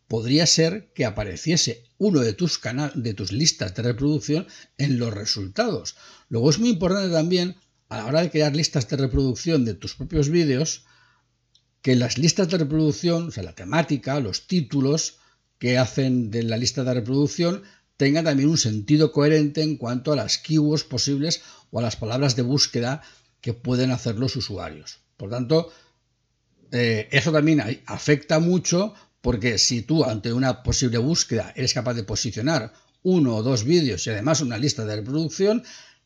podría 0.08 0.46
ser 0.46 0.92
que 0.94 1.06
apareciese 1.06 1.84
uno 1.98 2.22
de 2.22 2.34
tus, 2.34 2.62
de 2.94 3.14
tus 3.14 3.32
listas 3.32 3.74
de 3.76 3.84
reproducción 3.84 4.48
en 4.78 5.00
los 5.00 5.14
resultados. 5.14 5.96
Luego 6.30 6.50
es 6.50 6.60
muy 6.60 6.70
importante 6.70 7.12
también 7.12 7.56
a 7.90 7.98
la 7.98 8.06
hora 8.06 8.22
de 8.22 8.30
crear 8.30 8.56
listas 8.56 8.88
de 8.88 8.98
reproducción 8.98 9.66
de 9.66 9.74
tus 9.74 9.96
propios 9.96 10.30
vídeos, 10.30 10.86
que 11.86 11.96
las 11.96 12.18
listas 12.18 12.50
de 12.50 12.58
reproducción, 12.58 13.28
o 13.28 13.32
sea, 13.32 13.44
la 13.44 13.54
temática, 13.54 14.20
los 14.20 14.48
títulos 14.48 15.20
que 15.60 15.78
hacen 15.78 16.32
de 16.32 16.42
la 16.42 16.58
lista 16.58 16.84
de 16.84 16.96
reproducción, 16.96 17.62
tengan 17.96 18.26
también 18.26 18.50
un 18.50 18.58
sentido 18.58 19.12
coherente 19.12 19.62
en 19.62 19.78
cuanto 19.78 20.12
a 20.12 20.16
las 20.16 20.40
keywords 20.40 20.84
posibles 20.84 21.44
o 21.70 21.78
a 21.78 21.84
las 21.84 21.96
palabras 21.96 22.36
de 22.36 22.42
búsqueda 22.42 23.04
que 23.40 23.54
pueden 23.54 23.92
hacer 23.92 24.16
los 24.16 24.36
usuarios. 24.36 25.02
Por 25.16 25.30
tanto, 25.30 25.72
eh, 26.72 27.08
eso 27.12 27.32
también 27.32 27.62
afecta 27.86 28.40
mucho 28.40 28.96
porque 29.22 29.60
si 29.60 29.84
tú 29.84 30.06
ante 30.06 30.34
una 30.34 30.64
posible 30.64 30.98
búsqueda 30.98 31.54
eres 31.56 31.76
capaz 31.76 31.94
de 31.94 32.04
posicionar 32.04 32.74
uno 33.04 33.36
o 33.36 33.44
dos 33.44 33.64
vídeos 33.64 34.08
y 34.08 34.10
además 34.10 34.42
una 34.42 34.58
lista 34.58 34.86
de 34.86 34.96
reproducción, 34.96 35.64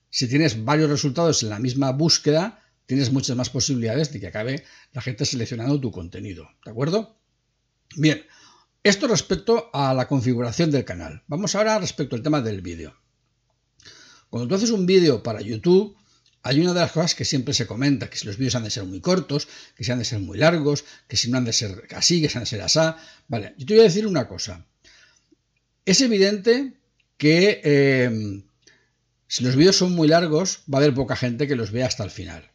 si 0.10 0.28
tienes 0.28 0.62
varios 0.66 0.90
resultados 0.90 1.42
en 1.42 1.52
la 1.52 1.60
misma 1.60 1.94
búsqueda, 1.94 2.66
tienes 2.90 3.12
muchas 3.12 3.38
más 3.38 3.52
posibilidades 3.52 4.12
de 4.12 4.20
que 4.20 4.26
acabe 4.26 4.64
la 4.94 5.04
gente 5.04 5.24
seleccionando 5.24 5.80
tu 5.80 5.92
contenido. 5.92 6.50
¿De 6.66 6.72
acuerdo? 6.72 7.20
Bien, 7.96 8.26
Esto 8.82 9.08
respecto 9.08 9.70
a 9.74 9.94
la 9.94 10.08
configuración 10.08 10.72
del 10.72 10.86
canal. 10.86 11.22
Vamos 11.28 11.54
ahora 11.54 11.78
respecto 11.78 12.16
al 12.16 12.24
tema 12.24 12.42
del 12.42 12.62
vídeo. 12.62 12.96
Cuando 14.32 14.48
tú 14.48 14.56
haces 14.56 14.72
un 14.72 14.88
vídeo 14.88 15.22
para 15.22 15.40
YouTube, 15.42 15.96
hay 16.42 16.62
una 16.62 16.74
de 16.74 16.80
las 16.80 16.92
cosas 16.92 17.14
que 17.14 17.26
siempre 17.26 17.54
se 17.54 17.68
comenta, 17.68 18.10
que 18.10 18.18
si 18.18 18.26
los 18.26 18.38
vídeos 18.38 18.56
han 18.56 18.64
de 18.64 18.72
ser 18.72 18.86
muy 18.86 19.02
cortos, 19.02 19.48
que 19.76 19.84
si 19.84 19.92
han 19.92 20.00
de 20.00 20.06
ser 20.06 20.20
muy 20.20 20.40
largos, 20.40 20.84
que 21.08 21.16
si 21.16 21.30
no 21.30 21.38
han 21.38 21.46
de 21.46 21.54
ser 21.54 21.84
así, 21.96 22.22
que 22.24 22.30
si 22.30 22.38
han 22.40 22.46
de 22.46 22.50
ser 22.50 22.62
así. 22.62 22.80
Vale, 23.28 23.54
yo 23.60 23.68
te 23.68 23.74
voy 23.76 23.82
a 23.82 23.84
decir 23.84 24.08
una 24.08 24.28
cosa. 24.28 24.66
Es 25.86 26.02
evidente 26.02 26.74
que 27.18 27.62
eh, 27.64 28.42
si 29.28 29.44
los 29.44 29.56
vídeos 29.56 29.76
son 29.76 29.92
muy 29.92 30.08
largos, 30.08 30.64
va 30.74 30.80
a 30.80 30.82
haber 30.82 30.96
poca 30.96 31.16
gente 31.16 31.48
que 31.48 31.56
los 31.56 31.72
vea 31.72 31.86
hasta 31.86 32.04
el 32.04 32.10
final. 32.10 32.50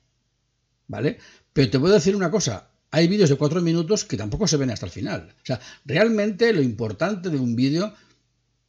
¿Vale? 0.87 1.19
Pero 1.53 1.71
te 1.71 1.79
puedo 1.79 1.95
decir 1.95 2.15
una 2.17 2.31
cosa, 2.31 2.71
hay 2.91 3.09
vídeos 3.09 3.31
de 3.31 3.37
cuatro 3.37 3.61
minutos 3.61 4.05
que 4.05 4.17
tampoco 4.17 4.47
se 4.47 4.57
ven 4.57 4.71
hasta 4.71 4.87
el 4.87 4.93
final. 4.93 5.35
O 5.43 5.47
sea, 5.47 5.61
realmente 5.85 6.53
lo 6.53 6.63
importante 6.63 7.31
de 7.31 7.39
un 7.39 7.57
vídeo, 7.57 7.93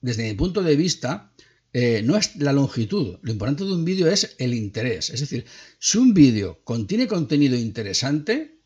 desde 0.02 0.24
mi 0.24 0.34
punto 0.34 0.64
de 0.64 0.76
vista, 0.76 1.32
eh, 1.74 2.02
no 2.04 2.16
es 2.16 2.36
la 2.38 2.54
longitud, 2.54 3.18
lo 3.22 3.32
importante 3.32 3.66
de 3.66 3.74
un 3.74 3.84
vídeo 3.84 4.08
es 4.08 4.36
el 4.40 4.54
interés. 4.54 5.10
Es 5.10 5.20
decir, 5.20 5.46
si 5.78 5.98
un 5.98 6.14
vídeo 6.14 6.62
contiene 6.64 7.06
contenido 7.06 7.58
interesante, 7.58 8.62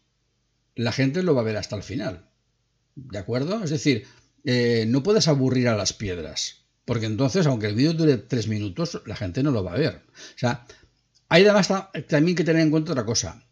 la 0.75 0.91
gente 0.91 1.23
lo 1.23 1.33
va 1.33 1.41
a 1.41 1.45
ver 1.45 1.57
hasta 1.57 1.75
el 1.75 1.83
final. 1.83 2.29
¿De 2.95 3.17
acuerdo? 3.17 3.63
Es 3.63 3.71
decir, 3.71 4.05
eh, 4.45 4.85
no 4.87 5.03
puedes 5.03 5.27
aburrir 5.27 5.67
a 5.67 5.75
las 5.75 5.91
piedras, 5.91 6.65
porque 6.85 7.05
entonces, 7.05 7.47
aunque 7.47 7.67
el 7.67 7.75
vídeo 7.75 7.93
dure 7.93 8.17
tres 8.17 8.47
minutos, 8.47 9.01
la 9.05 9.15
gente 9.15 9.43
no 9.43 9.51
lo 9.51 9.63
va 9.63 9.73
a 9.73 9.77
ver. 9.77 10.03
O 10.35 10.37
sea, 10.37 10.65
hay 11.29 11.43
además 11.45 11.69
también 12.07 12.35
que 12.35 12.43
tener 12.43 12.61
en 12.61 12.71
cuenta 12.71 12.91
otra 12.91 13.05
cosa. 13.05 13.43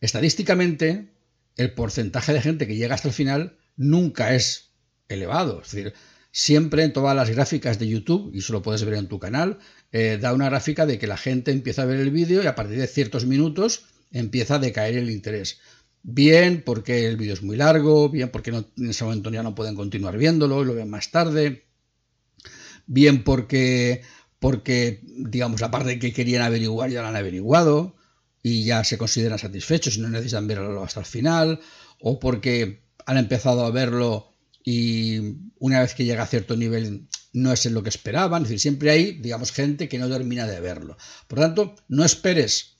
Estadísticamente, 0.00 1.12
el 1.56 1.72
porcentaje 1.74 2.32
de 2.32 2.40
gente 2.40 2.66
que 2.66 2.76
llega 2.76 2.94
hasta 2.94 3.08
el 3.08 3.14
final 3.14 3.58
nunca 3.76 4.34
es 4.34 4.70
elevado. 5.08 5.62
Es 5.62 5.72
decir, 5.72 5.94
siempre 6.30 6.84
en 6.84 6.92
todas 6.92 7.14
las 7.14 7.30
gráficas 7.30 7.78
de 7.78 7.88
YouTube, 7.88 8.30
y 8.34 8.38
eso 8.38 8.52
lo 8.52 8.62
puedes 8.62 8.84
ver 8.84 8.94
en 8.94 9.08
tu 9.08 9.18
canal, 9.18 9.58
eh, 9.92 10.18
da 10.20 10.32
una 10.32 10.48
gráfica 10.48 10.86
de 10.86 10.98
que 10.98 11.06
la 11.06 11.16
gente 11.16 11.52
empieza 11.52 11.82
a 11.82 11.86
ver 11.86 12.00
el 12.00 12.10
vídeo 12.10 12.42
y 12.42 12.46
a 12.46 12.54
partir 12.54 12.78
de 12.78 12.86
ciertos 12.86 13.26
minutos 13.26 13.86
empieza 14.10 14.56
a 14.56 14.58
decaer 14.58 14.96
el 14.96 15.10
interés. 15.10 15.60
Bien 16.02 16.62
porque 16.64 17.06
el 17.06 17.16
vídeo 17.16 17.34
es 17.34 17.42
muy 17.42 17.56
largo, 17.56 18.10
bien 18.10 18.30
porque 18.30 18.50
en 18.50 18.90
ese 18.90 19.04
momento 19.04 19.30
ya 19.30 19.42
no 19.42 19.54
pueden 19.54 19.74
continuar 19.74 20.18
viéndolo 20.18 20.62
y 20.62 20.66
lo 20.66 20.74
ven 20.74 20.90
más 20.90 21.10
tarde, 21.10 21.64
bien 22.86 23.24
porque, 23.24 24.02
porque 24.44 25.00
digamos, 25.06 25.62
la 25.62 25.70
parte 25.70 25.98
que 25.98 26.12
querían 26.12 26.42
averiguar 26.42 26.90
ya 26.90 27.00
la 27.00 27.08
han 27.08 27.16
averiguado 27.16 27.96
y 28.42 28.62
ya 28.64 28.84
se 28.84 28.98
consideran 28.98 29.38
satisfechos 29.38 29.96
y 29.96 30.00
no 30.02 30.10
necesitan 30.10 30.46
verlo 30.46 30.84
hasta 30.84 31.00
el 31.00 31.06
final, 31.06 31.60
o 31.98 32.20
porque 32.20 32.82
han 33.06 33.16
empezado 33.16 33.64
a 33.64 33.70
verlo 33.70 34.34
y 34.62 35.38
una 35.58 35.80
vez 35.80 35.94
que 35.94 36.04
llega 36.04 36.24
a 36.24 36.26
cierto 36.26 36.58
nivel 36.58 37.08
no 37.32 37.54
es 37.54 37.64
en 37.64 37.72
lo 37.72 37.82
que 37.82 37.88
esperaban, 37.88 38.42
es 38.42 38.50
decir, 38.50 38.60
siempre 38.60 38.90
hay, 38.90 39.12
digamos, 39.12 39.50
gente 39.50 39.88
que 39.88 39.96
no 39.96 40.10
termina 40.10 40.46
de 40.46 40.60
verlo. 40.60 40.98
Por 41.26 41.38
tanto, 41.38 41.74
no 41.88 42.04
esperes 42.04 42.76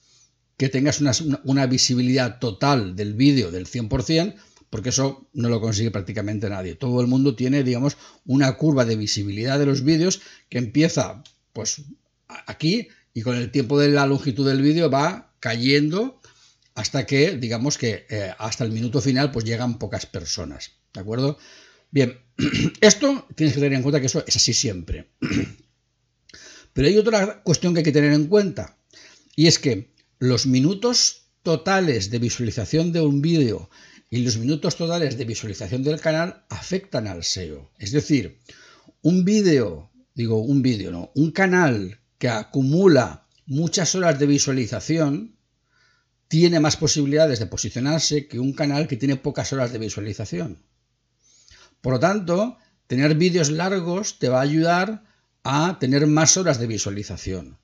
que 0.59 0.69
tengas 0.69 1.01
una, 1.45 1.67
visibilidad 1.67 2.41
total 2.41 2.95
del 2.95 3.15
vídeo 3.15 3.51
del 3.51 3.67
100%, 3.67 4.35
porque 4.69 4.91
eso 4.91 5.31
no 5.33 5.49
lo 5.49 5.63
consigue 5.63 5.91
prácticamente 5.91 6.51
nadie. 6.51 6.75
Todo 6.75 7.01
el 7.01 7.07
mundo 7.07 7.35
tiene, 7.37 7.65
digamos, 7.65 7.97
una 8.27 8.55
curva 8.59 8.85
de 8.85 8.97
visibilidad 8.97 9.59
de 9.59 9.65
los 9.65 9.83
vídeos 9.83 10.21
que 10.51 10.59
empieza, 10.59 11.25
pues, 11.55 11.83
aquí 12.29 12.89
y 13.15 13.23
con 13.23 13.37
el 13.37 13.51
tiempo 13.51 13.79
de 13.79 13.89
la 13.89 14.07
longitud 14.07 14.47
del 14.47 14.61
vídeo 14.61 14.91
va 14.91 15.35
cayendo 15.41 16.21
hasta 16.75 17.07
que, 17.07 17.39
digamos 17.39 17.79
que 17.79 18.07
eh, 18.11 18.35
hasta 18.39 18.65
el 18.65 18.73
minuto 18.73 19.01
final, 19.01 19.31
pues 19.31 19.47
llegan 19.47 19.79
pocas 19.79 20.05
personas. 20.05 20.73
¿De 20.93 21.01
acuerdo? 21.01 21.39
Bien, 21.91 22.19
esto 22.81 23.27
tienes 23.37 23.55
que 23.55 23.61
tener 23.61 23.77
en 23.77 23.83
cuenta 23.83 24.01
que 24.01 24.07
eso 24.07 24.23
es 24.27 24.37
así 24.37 24.53
siempre. 24.53 25.09
Pero 26.73 26.89
hay 26.89 26.99
otra 26.99 27.43
cuestión 27.43 27.73
que 27.73 27.79
hay 27.81 27.85
que 27.85 27.93
tener 27.93 28.13
en 28.13 28.27
cuenta, 28.27 28.77
y 29.37 29.47
es 29.47 29.61
que 29.61 29.95
los 30.19 30.47
minutos 30.47 31.29
totales 31.45 32.11
de 32.11 32.19
visualización 32.19 32.93
de 32.93 33.01
un 33.01 33.23
vídeo 33.23 33.71
y 34.11 34.19
los 34.19 34.39
minutos 34.39 34.77
totales 34.77 35.17
de 35.17 35.25
visualización 35.25 35.85
del 35.85 36.01
canal 36.01 36.45
afectan 36.49 37.07
al 37.07 37.23
SEO. 37.23 37.71
Es 37.79 37.93
decir, 37.93 38.39
un 39.03 39.25
vídeo, 39.25 39.91
digo 40.15 40.41
un 40.41 40.63
vídeo, 40.63 40.91
no, 40.91 41.11
un 41.15 41.31
canal 41.33 42.01
que 42.19 42.29
acumula 42.29 43.27
muchas 43.47 43.95
horas 43.95 44.19
de 44.19 44.27
visualización 44.27 45.37
tiene 46.29 46.61
más 46.61 46.77
posibilidades 46.77 47.39
de 47.39 47.47
posicionarse 47.47 48.27
que 48.27 48.41
un 48.41 48.55
canal 48.55 48.89
que 48.89 48.97
tiene 48.97 49.17
pocas 49.17 49.53
horas 49.53 49.73
de 49.73 49.79
visualización. 49.79 50.63
Por 51.81 51.95
lo 51.95 52.01
tanto, 52.01 52.57
tener 52.87 53.15
vídeos 53.15 53.51
largos 53.51 54.19
te 54.19 54.29
va 54.29 54.39
a 54.39 54.43
ayudar 54.43 55.05
a 55.43 55.79
tener 55.79 56.07
más 56.07 56.37
horas 56.37 56.59
de 56.59 56.67
visualización 56.67 57.59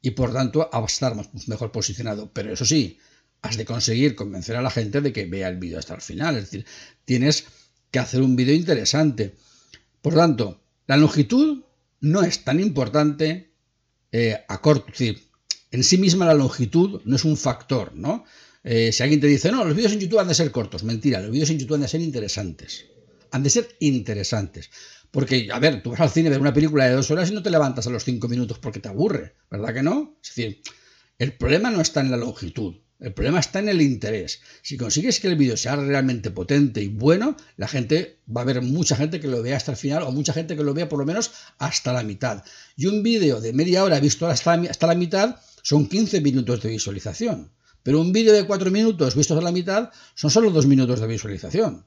y 0.00 0.10
por 0.10 0.32
tanto 0.32 0.68
a 0.72 0.84
estar 0.84 1.14
mejor 1.46 1.70
posicionado. 1.70 2.32
Pero 2.32 2.52
eso 2.52 2.64
sí, 2.64 2.98
has 3.40 3.56
de 3.56 3.64
conseguir 3.64 4.16
convencer 4.16 4.56
a 4.56 4.62
la 4.62 4.70
gente 4.70 5.00
de 5.00 5.12
que 5.12 5.26
vea 5.26 5.48
el 5.48 5.58
vídeo 5.58 5.78
hasta 5.78 5.94
el 5.94 6.00
final. 6.00 6.36
Es 6.36 6.44
decir, 6.44 6.66
tienes 7.04 7.46
que 7.90 8.00
hacer 8.00 8.22
un 8.22 8.34
vídeo 8.34 8.54
interesante. 8.54 9.36
Por 10.00 10.14
tanto, 10.14 10.60
la 10.86 10.96
longitud 10.96 11.62
no 12.02 12.22
es 12.22 12.44
tan 12.44 12.60
importante 12.60 13.54
eh, 14.12 14.44
a 14.46 14.60
corto. 14.60 14.92
Decir, 14.92 15.30
en 15.70 15.82
sí 15.82 15.96
misma 15.96 16.26
la 16.26 16.34
longitud 16.34 17.00
no 17.06 17.16
es 17.16 17.24
un 17.24 17.38
factor, 17.38 17.94
¿no? 17.94 18.24
Eh, 18.62 18.92
si 18.92 19.02
alguien 19.02 19.20
te 19.20 19.26
dice, 19.26 19.50
no, 19.50 19.64
los 19.64 19.74
vídeos 19.74 19.92
en 19.92 20.00
YouTube 20.00 20.20
han 20.20 20.28
de 20.28 20.34
ser 20.34 20.52
cortos, 20.52 20.84
mentira, 20.84 21.20
los 21.20 21.30
vídeos 21.30 21.50
en 21.50 21.58
YouTube 21.58 21.76
han 21.76 21.80
de 21.80 21.88
ser 21.88 22.00
interesantes 22.02 22.92
han 23.32 23.42
de 23.42 23.50
ser 23.50 23.68
interesantes. 23.80 24.70
Porque, 25.10 25.48
a 25.52 25.58
ver, 25.58 25.82
tú 25.82 25.90
vas 25.90 26.00
al 26.00 26.10
cine 26.10 26.28
a 26.28 26.30
ver 26.30 26.40
una 26.40 26.54
película 26.54 26.86
de 26.86 26.94
dos 26.94 27.10
horas 27.10 27.30
y 27.30 27.34
no 27.34 27.42
te 27.42 27.50
levantas 27.50 27.86
a 27.86 27.90
los 27.90 28.04
cinco 28.04 28.28
minutos 28.28 28.58
porque 28.58 28.80
te 28.80 28.88
aburre, 28.88 29.34
¿verdad 29.50 29.74
que 29.74 29.82
no? 29.82 30.18
Es 30.22 30.34
decir, 30.34 30.62
el 31.18 31.36
problema 31.36 31.70
no 31.70 31.80
está 31.80 32.00
en 32.00 32.10
la 32.10 32.16
longitud, 32.16 32.76
el 33.02 33.12
problema 33.12 33.40
está 33.40 33.58
en 33.58 33.68
el 33.68 33.82
interés. 33.82 34.40
Si 34.62 34.76
consigues 34.76 35.18
que 35.18 35.26
el 35.26 35.34
vídeo 35.36 35.56
sea 35.56 35.74
realmente 35.74 36.30
potente 36.30 36.80
y 36.80 36.88
bueno, 36.88 37.36
la 37.56 37.66
gente 37.66 38.20
va 38.34 38.42
a 38.42 38.44
haber 38.44 38.62
mucha 38.62 38.94
gente 38.94 39.18
que 39.18 39.26
lo 39.26 39.42
vea 39.42 39.56
hasta 39.56 39.72
el 39.72 39.76
final 39.76 40.04
o 40.04 40.12
mucha 40.12 40.32
gente 40.32 40.56
que 40.56 40.62
lo 40.62 40.72
vea 40.72 40.88
por 40.88 41.00
lo 41.00 41.04
menos 41.04 41.32
hasta 41.58 41.92
la 41.92 42.04
mitad. 42.04 42.44
Y 42.76 42.86
un 42.86 43.02
vídeo 43.02 43.40
de 43.40 43.52
media 43.52 43.82
hora 43.82 43.98
visto 43.98 44.28
hasta, 44.28 44.52
hasta 44.52 44.86
la 44.86 44.94
mitad 44.94 45.36
son 45.62 45.88
15 45.88 46.20
minutos 46.20 46.62
de 46.62 46.68
visualización. 46.68 47.50
Pero 47.82 48.00
un 48.00 48.12
vídeo 48.12 48.32
de 48.32 48.46
4 48.46 48.70
minutos 48.70 49.16
visto 49.16 49.34
hasta 49.34 49.44
la 49.44 49.50
mitad 49.50 49.90
son 50.14 50.30
solo 50.30 50.50
2 50.50 50.66
minutos 50.66 51.00
de 51.00 51.08
visualización. 51.08 51.84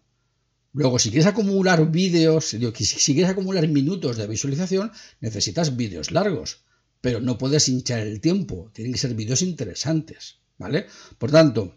Luego, 0.73 0.99
si 0.99 1.11
quieres 1.11 1.27
acumular 1.27 1.89
vídeos, 1.89 2.47
si 2.47 3.13
quieres 3.13 3.31
acumular 3.31 3.65
minutos 3.69 4.17
de 4.17 4.27
visualización, 4.27 4.91
necesitas 5.21 5.77
vídeos 5.77 6.11
largos, 6.11 6.65
pero 6.99 7.21
no 7.21 7.37
puedes 7.37 7.69
hinchar 7.69 8.01
el 8.01 8.19
tiempo, 8.19 8.69
tienen 8.73 8.91
que 8.91 8.99
ser 8.99 9.13
vídeos 9.13 9.41
interesantes, 9.41 10.39
¿vale? 10.57 10.87
Por 11.17 11.31
tanto, 11.31 11.75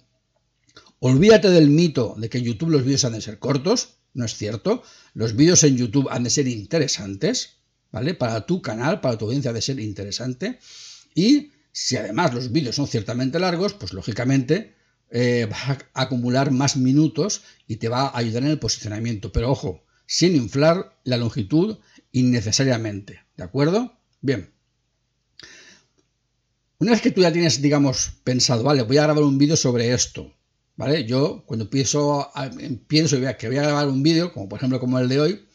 olvídate 1.01 1.51
del 1.51 1.71
mito 1.71 2.15
de 2.19 2.29
que 2.29 2.39
en 2.39 2.45
YouTube 2.45 2.71
los 2.71 2.85
vídeos 2.85 3.05
han 3.05 3.13
de 3.13 3.21
ser 3.21 3.39
cortos, 3.39 3.99
no 4.15 4.25
es 4.25 4.35
cierto, 4.35 4.83
los 5.15 5.37
vídeos 5.37 5.63
en 5.65 5.77
YouTube 5.77 6.09
han 6.11 6.25
de 6.25 6.31
ser 6.31 6.49
interesantes, 6.49 7.59
¿vale? 7.91 8.15
Para 8.15 8.47
tu 8.47 8.63
canal, 8.63 9.01
para 9.01 9.17
tu 9.19 9.27
audiencia, 9.27 9.51
ha 9.51 9.55
de 9.55 9.63
ser 9.63 9.81
interesante, 9.81 10.59
y 11.15 11.53
si 11.73 11.97
además 11.97 12.35
los 12.35 12.51
vídeos 12.51 12.77
son 12.77 12.87
ciertamente 12.89 13.39
largos, 13.39 13.75
pues 13.75 13.93
lógicamente 13.93 14.75
eh, 15.11 15.47
vas 15.51 15.79
a 15.95 16.03
acumular 16.03 16.51
más 16.51 16.77
minutos 16.77 17.43
y 17.67 17.77
te 17.77 17.89
va 17.89 18.09
a 18.09 18.19
ayudar 18.19 18.43
en 18.43 18.51
el 18.51 18.59
posicionamiento. 18.59 19.33
Pero 19.33 19.51
ojo, 19.51 19.85
sin 20.07 20.37
inflar 20.37 20.99
la 21.05 21.17
longitud 21.17 21.79
innecesariamente. 22.13 23.21
¿De 23.37 23.45
acuerdo? 23.45 23.99
Bien. 24.21 24.58
Una 26.81 26.93
vez 26.93 27.01
que 27.01 27.11
tú 27.11 27.23
ya 27.23 27.33
tienes, 27.33 27.61
digamos, 27.61 28.13
pensado, 28.23 28.63
vale, 28.63 28.83
voy 28.83 28.99
a 28.99 29.03
grabar 29.03 29.25
un 29.25 29.37
vídeo 29.37 29.57
sobre 29.57 29.93
esto, 29.93 30.33
¿vale? 30.77 31.05
Yo 31.07 31.43
cuando 31.45 31.69
pienso, 31.69 32.31
que 33.37 33.49
voy 33.49 33.57
a 33.57 33.63
grabar 33.63 33.89
un 33.89 34.05
vídeo, 34.05 34.33
como 34.33 34.49
por 34.49 34.59
ejemplo 34.59 34.79
como 34.79 35.01
el 35.01 35.09
de 35.09 35.21
hoy, 35.21 35.49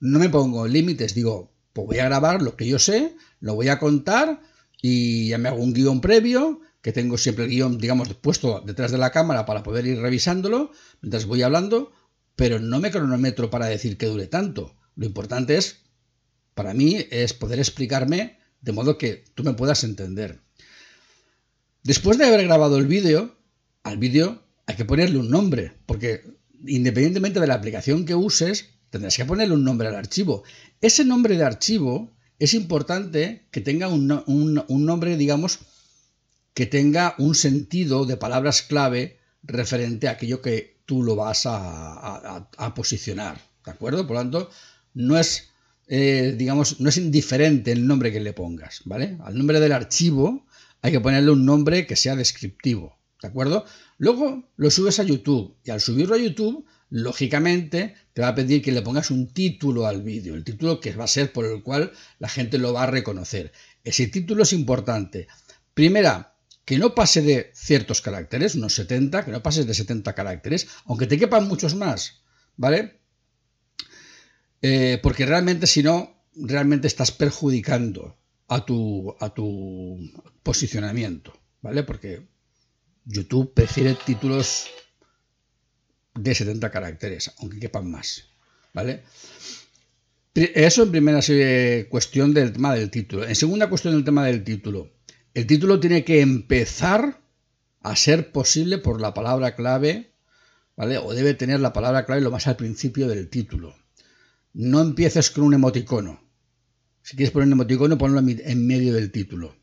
no 0.00 0.18
me 0.18 0.28
pongo 0.28 0.66
límites, 0.66 1.14
digo, 1.14 1.54
pues 1.72 1.86
voy 1.86 1.98
a 2.00 2.06
grabar 2.06 2.42
lo 2.42 2.56
que 2.56 2.66
yo 2.66 2.80
sé, 2.80 3.14
lo 3.38 3.54
voy 3.54 3.68
a 3.68 3.78
contar 3.78 4.42
y 4.82 5.28
ya 5.28 5.38
me 5.38 5.48
hago 5.48 5.62
un 5.62 5.72
guion 5.72 6.00
previo 6.00 6.60
que 6.82 6.92
tengo 6.92 7.18
siempre 7.18 7.44
el 7.44 7.50
guion, 7.50 7.78
digamos, 7.78 8.12
puesto 8.14 8.60
detrás 8.66 8.90
de 8.90 8.98
la 8.98 9.12
cámara 9.12 9.46
para 9.46 9.62
poder 9.62 9.86
ir 9.86 10.00
revisándolo 10.00 10.72
mientras 11.02 11.26
voy 11.26 11.42
hablando, 11.42 11.92
pero 12.34 12.58
no 12.58 12.80
me 12.80 12.90
cronometro 12.90 13.48
para 13.48 13.66
decir 13.66 13.96
que 13.96 14.06
dure 14.06 14.26
tanto. 14.26 14.74
Lo 14.96 15.06
importante 15.06 15.56
es, 15.56 15.84
para 16.54 16.74
mí, 16.74 17.06
es 17.12 17.32
poder 17.32 17.60
explicarme 17.60 18.40
de 18.60 18.72
modo 18.72 18.98
que 18.98 19.24
tú 19.36 19.44
me 19.44 19.54
puedas 19.54 19.84
entender. 19.84 20.40
Después 21.88 22.18
de 22.18 22.26
haber 22.26 22.44
grabado 22.44 22.76
el 22.76 22.86
vídeo, 22.86 23.34
al 23.82 23.96
vídeo 23.96 24.42
hay 24.66 24.76
que 24.76 24.84
ponerle 24.84 25.16
un 25.16 25.30
nombre, 25.30 25.72
porque 25.86 26.22
independientemente 26.66 27.40
de 27.40 27.46
la 27.46 27.54
aplicación 27.54 28.04
que 28.04 28.14
uses, 28.14 28.66
tendrás 28.90 29.16
que 29.16 29.24
ponerle 29.24 29.54
un 29.54 29.64
nombre 29.64 29.88
al 29.88 29.94
archivo. 29.94 30.42
Ese 30.82 31.06
nombre 31.06 31.38
de 31.38 31.44
archivo 31.44 32.14
es 32.38 32.52
importante 32.52 33.46
que 33.50 33.62
tenga 33.62 33.88
un, 33.88 34.06
nombre, 34.68 35.16
digamos, 35.16 35.60
que 36.52 36.66
tenga 36.66 37.14
un 37.16 37.34
sentido 37.34 38.04
de 38.04 38.18
palabras 38.18 38.60
clave 38.60 39.16
referente 39.42 40.08
a 40.08 40.10
aquello 40.10 40.42
que 40.42 40.82
tú 40.84 41.02
lo 41.02 41.16
vas 41.16 41.44
a, 41.46 42.50
posicionar. 42.76 43.36
¿De 43.36 43.42
¿de 43.64 43.70
acuerdo? 43.70 44.06
Por 44.06 44.16
lo 44.16 44.20
tanto, 44.20 44.50
no 44.92 45.18
es, 45.18 45.48
eh, 45.86 46.34
digamos, 46.36 46.80
no 46.80 46.90
es 46.90 46.98
indiferente 46.98 47.72
el 47.72 47.86
nombre 47.86 48.12
que 48.12 48.20
le 48.20 48.34
pongas, 48.34 48.82
¿vale? 48.84 49.16
Al 49.24 49.38
nombre 49.38 49.58
del 49.58 49.72
archivo 49.72 50.44
hay 50.82 50.92
que 50.92 51.00
ponerle 51.00 51.30
un 51.30 51.44
nombre 51.44 51.86
que 51.86 51.96
sea 51.96 52.16
descriptivo, 52.16 52.98
¿de 53.20 53.28
acuerdo? 53.28 53.64
Luego 53.98 54.48
lo 54.56 54.70
subes 54.70 55.00
a 55.00 55.04
YouTube 55.04 55.56
y 55.64 55.70
al 55.70 55.80
subirlo 55.80 56.14
a 56.14 56.18
YouTube, 56.18 56.66
lógicamente 56.90 57.94
te 58.12 58.22
va 58.22 58.28
a 58.28 58.34
pedir 58.34 58.62
que 58.62 58.72
le 58.72 58.82
pongas 58.82 59.10
un 59.10 59.32
título 59.32 59.86
al 59.86 60.02
vídeo, 60.02 60.34
el 60.34 60.44
título 60.44 60.80
que 60.80 60.94
va 60.94 61.04
a 61.04 61.08
ser 61.08 61.32
por 61.32 61.44
el 61.44 61.62
cual 61.62 61.92
la 62.18 62.28
gente 62.28 62.58
lo 62.58 62.72
va 62.72 62.84
a 62.84 62.90
reconocer. 62.90 63.52
Ese 63.84 64.06
título 64.06 64.42
es 64.42 64.52
importante. 64.52 65.26
Primera, 65.74 66.34
que 66.64 66.78
no 66.78 66.94
pase 66.94 67.22
de 67.22 67.50
ciertos 67.54 68.00
caracteres, 68.00 68.54
unos 68.54 68.74
70, 68.74 69.24
que 69.24 69.30
no 69.30 69.42
pases 69.42 69.66
de 69.66 69.74
70 69.74 70.14
caracteres, 70.14 70.68
aunque 70.84 71.06
te 71.06 71.18
quepan 71.18 71.48
muchos 71.48 71.74
más, 71.74 72.22
¿vale? 72.56 73.00
Eh, 74.60 74.98
porque 75.02 75.24
realmente 75.24 75.66
si 75.66 75.82
no, 75.82 76.24
realmente 76.34 76.86
estás 76.86 77.10
perjudicando 77.10 78.18
a 78.48 78.64
tu, 78.64 79.14
a 79.20 79.30
tu 79.30 79.98
posicionamiento, 80.42 81.32
¿vale? 81.60 81.82
Porque 81.82 82.26
YouTube 83.04 83.52
prefiere 83.54 83.94
títulos 83.94 84.68
de 86.14 86.34
70 86.34 86.70
caracteres, 86.70 87.32
aunque 87.38 87.60
quepan 87.60 87.90
más, 87.90 88.24
¿vale? 88.72 89.04
Eso 90.34 90.84
en 90.84 90.90
primera 90.90 91.20
cuestión 91.88 92.32
del 92.32 92.52
tema 92.52 92.74
del 92.74 92.90
título. 92.90 93.26
En 93.26 93.34
segunda 93.34 93.68
cuestión 93.68 93.94
del 93.94 94.04
tema 94.04 94.24
del 94.24 94.44
título. 94.44 94.92
El 95.34 95.46
título 95.46 95.80
tiene 95.80 96.04
que 96.04 96.20
empezar 96.20 97.20
a 97.80 97.96
ser 97.96 98.30
posible 98.30 98.78
por 98.78 99.00
la 99.00 99.14
palabra 99.14 99.56
clave, 99.56 100.12
¿vale? 100.76 100.98
O 100.98 101.12
debe 101.12 101.34
tener 101.34 101.60
la 101.60 101.72
palabra 101.72 102.06
clave 102.06 102.20
lo 102.20 102.30
más 102.30 102.46
al 102.46 102.56
principio 102.56 103.08
del 103.08 103.28
título. 103.28 103.74
No 104.52 104.80
empieces 104.80 105.30
con 105.30 105.44
un 105.44 105.54
emoticono. 105.54 106.27
Si 107.08 107.16
quieres 107.16 107.32
poner 107.32 107.46
un 107.46 107.54
emoticono, 107.54 107.96
ponlo 107.96 108.18
en 108.18 108.66
medio 108.66 108.92
del 108.92 109.10
título, 109.10 109.56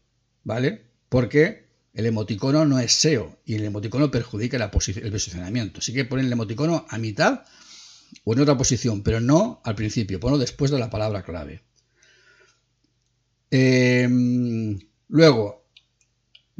¿vale? 0.43 0.81
Porque 1.09 1.67
el 1.93 2.07
emoticono 2.07 2.65
no 2.65 2.79
es 2.79 2.91
SEO 2.93 3.37
y 3.45 3.53
el 3.53 3.65
emoticono 3.65 4.09
perjudica 4.09 4.57
el 4.57 5.11
posicionamiento. 5.11 5.77
Así 5.77 5.93
que 5.93 6.05
poner 6.05 6.25
el 6.25 6.31
emoticono 6.31 6.87
a 6.89 6.97
mitad 6.97 7.43
o 8.23 8.33
en 8.33 8.39
otra 8.39 8.57
posición, 8.57 9.03
pero 9.03 9.19
no 9.19 9.61
al 9.63 9.75
principio, 9.75 10.19
ponlo 10.19 10.39
después 10.39 10.71
de 10.71 10.79
la 10.79 10.89
palabra 10.89 11.21
clave. 11.21 11.61
Em, 13.51 14.79
luego, 15.07 15.67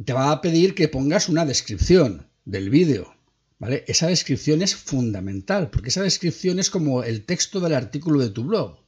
te 0.04 0.12
va 0.12 0.30
a 0.30 0.40
pedir 0.40 0.76
que 0.76 0.86
pongas 0.86 1.28
una 1.28 1.44
descripción 1.44 2.28
del 2.44 2.70
vídeo. 2.70 3.12
¿vale? 3.58 3.84
Esa 3.88 4.06
descripción 4.06 4.62
es 4.62 4.76
fundamental, 4.76 5.68
porque 5.68 5.88
esa 5.88 6.04
descripción 6.04 6.60
es 6.60 6.70
como 6.70 7.02
el 7.02 7.24
texto 7.24 7.58
del 7.58 7.74
artículo 7.74 8.20
de 8.20 8.30
tu 8.30 8.44
blog. 8.44 8.85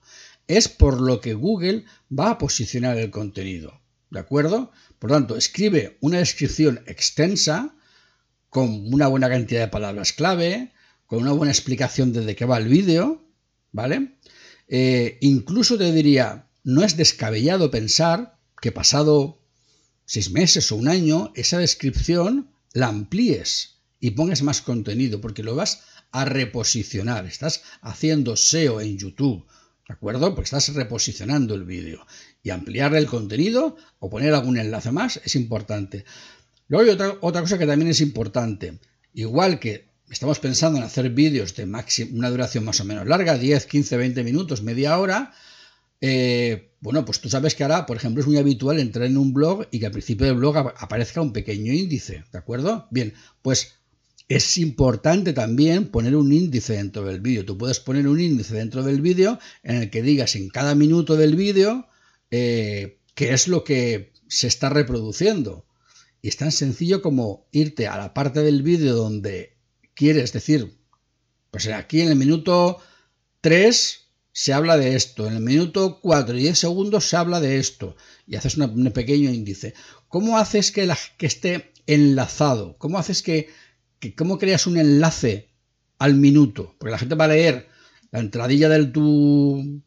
Es 0.49 0.69
por 0.69 1.00
lo 1.00 1.21
que 1.21 1.35
Google 1.35 1.85
va 2.11 2.31
a 2.31 2.38
posicionar 2.38 2.99
el 2.99 3.11
contenido. 3.11 3.81
¿De 4.11 4.19
acuerdo? 4.19 4.73
Por 4.99 5.11
tanto, 5.11 5.37
escribe 5.37 5.99
una 6.00 6.19
descripción 6.19 6.83
extensa 6.87 7.75
con 8.49 8.93
una 8.93 9.07
buena 9.09 9.28
cantidad 9.28 9.61
de 9.61 9.69
palabras 9.69 10.12
clave, 10.12 10.73
con 11.07 11.21
una 11.21 11.33
buena 11.33 11.52
explicación 11.52 12.12
de, 12.12 12.35
qué 12.35 12.45
va 12.47 12.59
el 12.59 12.69
vídeo, 12.69 13.23
¿vale? 13.73 14.17
Eh, 14.69 15.19
incluso 15.21 15.76
te 15.76 15.93
diría, 15.93 16.49
no 16.64 16.83
es 16.83 16.97
descabellado 16.97 17.71
pensar 17.71 18.38
que 18.61 18.73
pasado 18.73 19.38
seis 20.07 20.31
meses 20.31 20.73
o 20.73 20.76
un 20.76 20.88
año, 20.88 21.33
esa 21.35 21.59
descripción 21.59 22.50
la 22.73 22.88
amplíes 22.88 23.76
y 24.00 24.12
pongas 24.12 24.43
más 24.43 24.62
contenido, 24.62 25.21
porque 25.21 25.43
lo 25.43 25.55
vas 25.55 25.83
a 26.11 26.25
reposicionar. 26.25 27.27
Estás 27.27 27.62
haciendo 27.83 28.37
SEO 28.37 28.81
en 28.81 28.96
YouTube, 28.96 29.46
¿de 29.88 29.94
acuerdo? 29.94 30.35
Porque 30.35 30.44
estás 30.44 30.72
reposicionando 30.74 31.55
el 31.55 31.64
vídeo. 31.64 32.07
Y 32.42 32.51
ampliar 32.51 32.94
el 32.94 33.07
contenido 33.07 33.77
o 33.98 34.11
poner 34.11 34.35
algún 34.35 34.59
enlace 34.59 34.92
más 34.92 35.20
es 35.24 35.35
importante. 35.35 36.05
Luego 36.68 36.85
hay 36.85 36.90
otra, 36.90 37.16
otra 37.22 37.40
cosa 37.40 37.59
que 37.59 37.66
también 37.66 37.90
es 37.90 38.01
importante. 38.01 38.79
Igual 39.14 39.59
que 39.59 39.88
estamos 40.11 40.38
pensando 40.38 40.79
en 40.79 40.85
hacer 40.85 41.11
vídeos 41.11 41.57
de 41.57 41.64
una 42.12 42.31
duración 42.31 42.64
más 42.64 42.81
o 42.81 42.85
menos 42.85 43.07
larga, 43.07 43.38
10, 43.38 43.66
15, 43.66 43.96
20 43.96 44.24
minutos, 44.24 44.62
media 44.62 44.98
hora, 44.98 45.33
eh, 46.01 46.70
bueno, 46.81 47.05
pues 47.05 47.20
tú 47.20 47.29
sabes 47.29 47.55
que 47.55 47.64
ahora, 47.64 47.87
por 47.87 47.96
ejemplo, 47.96 48.20
es 48.20 48.27
muy 48.27 48.37
habitual 48.37 48.79
entrar 48.79 49.07
en 49.07 49.16
un 49.16 49.33
blog 49.33 49.66
y 49.70 49.81
que 49.81 49.87
al 49.87 49.92
principio 49.92 50.27
del 50.27 50.37
blog 50.37 50.57
aparezca 50.57 51.20
un 51.20 51.33
pequeño 51.33 51.72
índice, 51.72 52.24
¿de 52.31 52.38
acuerdo? 52.38 52.87
Bien, 52.90 53.14
pues 53.42 53.78
es 54.29 54.59
importante 54.59 55.33
también 55.33 55.91
poner 55.91 56.14
un 56.14 56.33
índice 56.33 56.75
dentro 56.75 57.05
del 57.05 57.21
vídeo. 57.21 57.45
Tú 57.45 57.57
puedes 57.57 57.81
poner 57.81 58.07
un 58.07 58.21
índice 58.21 58.55
dentro 58.55 58.83
del 58.83 59.01
vídeo 59.01 59.38
en 59.62 59.77
el 59.77 59.91
que 59.91 60.03
digas 60.03 60.37
en 60.37 60.49
cada 60.51 60.75
minuto 60.75 61.17
del 61.17 61.35
vídeo 61.35 61.88
eh, 62.31 63.01
qué 63.14 63.33
es 63.33 63.49
lo 63.49 63.64
que 63.64 64.12
se 64.29 64.47
está 64.47 64.69
reproduciendo. 64.69 65.67
Y 66.21 66.29
es 66.29 66.37
tan 66.37 66.53
sencillo 66.53 67.01
como 67.01 67.49
irte 67.53 67.87
a 67.87 67.97
la 67.97 68.12
parte 68.12 68.43
del 68.43 68.62
vídeo 68.62 68.95
donde 68.95 69.57
quieres 69.95 70.33
decir, 70.33 70.79
pues 71.51 71.67
aquí 71.69 72.03
en 72.03 72.09
el 72.09 72.17
minuto 72.17 72.79
3 73.41 74.09
se 74.33 74.53
habla 74.53 74.77
de 74.77 74.95
esto, 74.95 75.27
en 75.27 75.35
el 75.35 75.43
minuto 75.43 76.01
4 76.01 76.37
y 76.37 76.43
10 76.43 76.59
segundos 76.59 77.05
se 77.07 77.17
habla 77.17 77.41
de 77.41 77.59
esto, 77.59 77.97
y 78.27 78.37
haces 78.37 78.57
un 78.57 78.93
pequeño 78.93 79.31
índice. 79.31 79.75
¿Cómo 80.07 80.38
haces 80.38 80.71
que, 80.71 80.88
esté 81.19 81.73
enlazado? 81.87 82.77
¿Cómo 82.79 82.99
haces 82.99 83.23
que 83.23 83.49
cómo 84.17 84.39
creas 84.39 84.67
un 84.67 84.79
enlace 84.79 85.49
al 85.99 86.15
minuto, 86.15 86.77
porque 86.79 86.93
la 86.93 86.99
gente 86.99 87.15
va 87.15 87.25
a 87.25 87.29
leer 87.29 87.69
la 88.11 88.21
entradilla 88.21 88.69
de 88.69 88.87
tu 88.87 89.83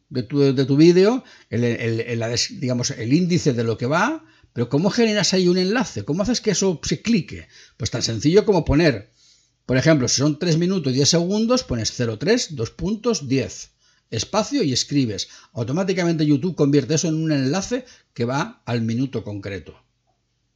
vídeo, 0.76 1.24
el, 1.50 2.22
digamos, 2.60 2.90
el 2.90 3.12
índice 3.12 3.52
de 3.52 3.64
lo 3.64 3.76
que 3.76 3.86
va, 3.86 4.24
pero 4.52 4.68
¿cómo 4.68 4.90
generas 4.90 5.32
ahí 5.32 5.48
un 5.48 5.58
enlace? 5.58 6.04
¿Cómo 6.04 6.22
haces 6.22 6.40
que 6.40 6.50
eso 6.50 6.80
se 6.84 7.00
clique? 7.02 7.48
Pues 7.76 7.90
tan 7.90 8.02
sencillo 8.02 8.44
como 8.44 8.64
poner, 8.64 9.10
por 9.66 9.76
ejemplo, 9.76 10.08
si 10.08 10.16
son 10.16 10.38
3 10.38 10.58
minutos 10.58 10.92
y 10.92 10.96
10 10.96 11.08
segundos, 11.08 11.64
pones 11.64 11.92
03, 11.96 12.54
2 12.54 12.70
puntos, 12.72 13.28
10, 13.28 13.70
espacio 14.10 14.62
y 14.62 14.72
escribes. 14.72 15.28
Automáticamente 15.54 16.26
YouTube 16.26 16.54
convierte 16.54 16.94
eso 16.94 17.08
en 17.08 17.14
un 17.14 17.32
enlace 17.32 17.86
que 18.12 18.24
va 18.24 18.62
al 18.66 18.82
minuto 18.82 19.24
concreto. 19.24 19.82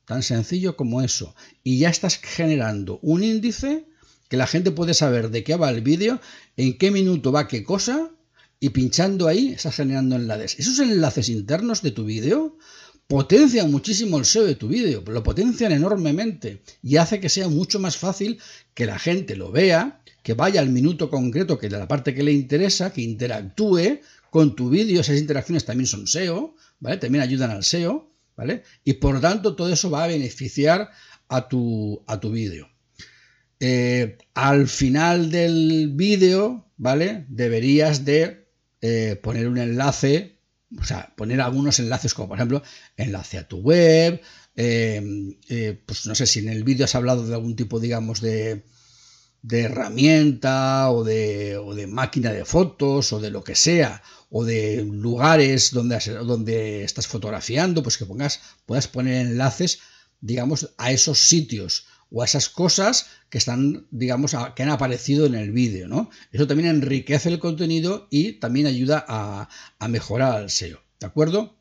Tan 0.07 0.23
sencillo 0.23 0.77
como 0.77 1.03
eso. 1.03 1.35
Y 1.63 1.79
ya 1.79 1.91
estás 1.91 2.17
generando 2.17 2.99
un 3.03 3.23
índice 3.23 3.87
que 4.29 4.37
la 4.37 4.47
gente 4.47 4.71
puede 4.71 4.95
saber 4.95 5.31
de 5.31 5.45
qué 5.45 5.57
va 5.57 5.71
el 5.71 5.83
vídeo, 5.83 6.21
en 6.57 6.79
qué 6.79 6.91
minuto 6.91 7.33
va 7.33 7.49
qué 7.49 7.63
cosa, 7.63 8.11
y 8.59 8.71
pinchando 8.71 9.29
ahí 9.29 9.49
estás 9.49 9.77
generando 9.77 10.17
enlaces. 10.17 10.59
Esos 10.59 10.79
enlaces 10.79 11.29
internos 11.29 11.83
de 11.83 11.91
tu 11.91 12.05
vídeo 12.05 12.57
potencian 13.07 13.71
muchísimo 13.71 14.19
el 14.19 14.25
SEO 14.25 14.45
de 14.45 14.55
tu 14.57 14.69
vídeo, 14.69 15.05
lo 15.07 15.23
potencian 15.23 15.73
enormemente 15.73 16.63
y 16.83 16.97
hace 16.97 17.21
que 17.21 17.29
sea 17.29 17.49
mucho 17.49 17.79
más 17.79 17.97
fácil 17.97 18.41
que 18.75 18.87
la 18.87 18.99
gente 18.99 19.37
lo 19.37 19.53
vea, 19.53 20.03
que 20.23 20.35
vaya 20.35 20.61
al 20.61 20.71
minuto 20.71 21.09
concreto, 21.09 21.59
que 21.59 21.69
de 21.69 21.79
la 21.79 21.87
parte 21.87 22.15
que 22.15 22.25
le 22.25 22.33
interesa, 22.33 22.93
que 22.93 23.03
interactúe 23.03 24.01
con 24.31 24.57
tu 24.57 24.71
vídeo. 24.71 25.01
Esas 25.01 25.19
interacciones 25.19 25.65
también 25.65 25.87
son 25.87 26.07
SEO, 26.07 26.57
¿vale? 26.81 26.97
También 26.97 27.23
ayudan 27.23 27.53
al 27.53 27.63
SEO. 27.63 28.11
¿Vale? 28.37 28.63
Y 28.85 28.95
por 28.95 29.21
tanto 29.21 29.57
todo 29.57 29.73
eso 29.73 29.91
va 29.91 30.05
a 30.05 30.09
beneficiar 30.09 30.91
a 31.29 31.49
tu, 31.49 32.03
a 32.07 32.21
tu 32.21 32.31
vídeo. 32.31 32.69
Eh, 33.59 34.19
al 34.35 34.69
final 34.69 35.31
del 35.31 35.91
vídeo, 35.95 36.71
¿vale? 36.77 37.25
Deberías 37.29 38.05
de 38.05 38.49
eh, 38.83 39.19
poner 39.23 39.49
un 39.49 39.59
enlace, 39.59 40.39
o 40.79 40.85
sea, 40.85 41.15
poner 41.17 41.41
algunos 41.41 41.79
enlaces 41.79 42.13
como 42.13 42.29
por 42.29 42.39
ejemplo 42.39 42.63
enlace 42.97 43.39
a 43.39 43.49
tu 43.49 43.59
web, 43.59 44.21
eh, 44.55 45.83
pues 45.87 46.07
no 46.07 46.15
sé 46.15 46.27
si 46.27 46.41
en 46.41 46.51
el 46.51 46.65
vídeo 46.65 46.85
has 46.85 46.95
hablado 46.95 47.27
de 47.27 47.35
algún 47.35 47.57
tipo, 47.57 47.81
digamos, 47.81 48.21
de, 48.21 48.65
de 49.43 49.61
herramienta 49.63 50.91
o 50.91 51.05
de, 51.05 51.57
o 51.57 51.75
de 51.75 51.87
máquina 51.87 52.33
de 52.33 52.45
fotos 52.45 53.13
o 53.13 53.21
de 53.21 53.31
lo 53.31 53.45
que 53.45 53.55
sea, 53.55 54.03
o 54.31 54.45
de 54.45 54.85
lugares 54.85 55.71
donde, 55.71 55.99
donde 56.25 56.85
estás 56.85 57.07
fotografiando, 57.07 57.83
pues 57.83 57.97
que 57.97 58.07
pongas, 58.07 58.41
puedas 58.67 58.89
poner 58.89 59.27
enlaces, 59.27 59.81
digamos, 60.21 60.75
a 60.79 60.91
esos 60.91 61.19
sitios 61.19 61.87
o 62.11 62.23
a 62.23 62.25
esas 62.25 62.49
cosas 62.49 63.07
que 63.31 63.39
están, 63.39 63.87
digamos, 63.91 64.35
que 64.55 64.63
han 64.63 64.71
aparecido 64.71 65.27
en 65.27 65.35
el 65.35 65.53
vídeo, 65.53 65.89
¿no? 65.89 66.11
Eso 66.33 66.47
también 66.47 66.69
enriquece 66.69 67.29
el 67.29 67.39
contenido 67.39 68.09
y 68.11 68.35
también 68.35 68.67
ayuda 68.67 69.05
a, 69.09 69.49
mejorar 69.89 70.43
el 70.43 70.51
SEO, 70.51 70.83
¿de 71.01 71.07
acuerdo? 71.07 71.57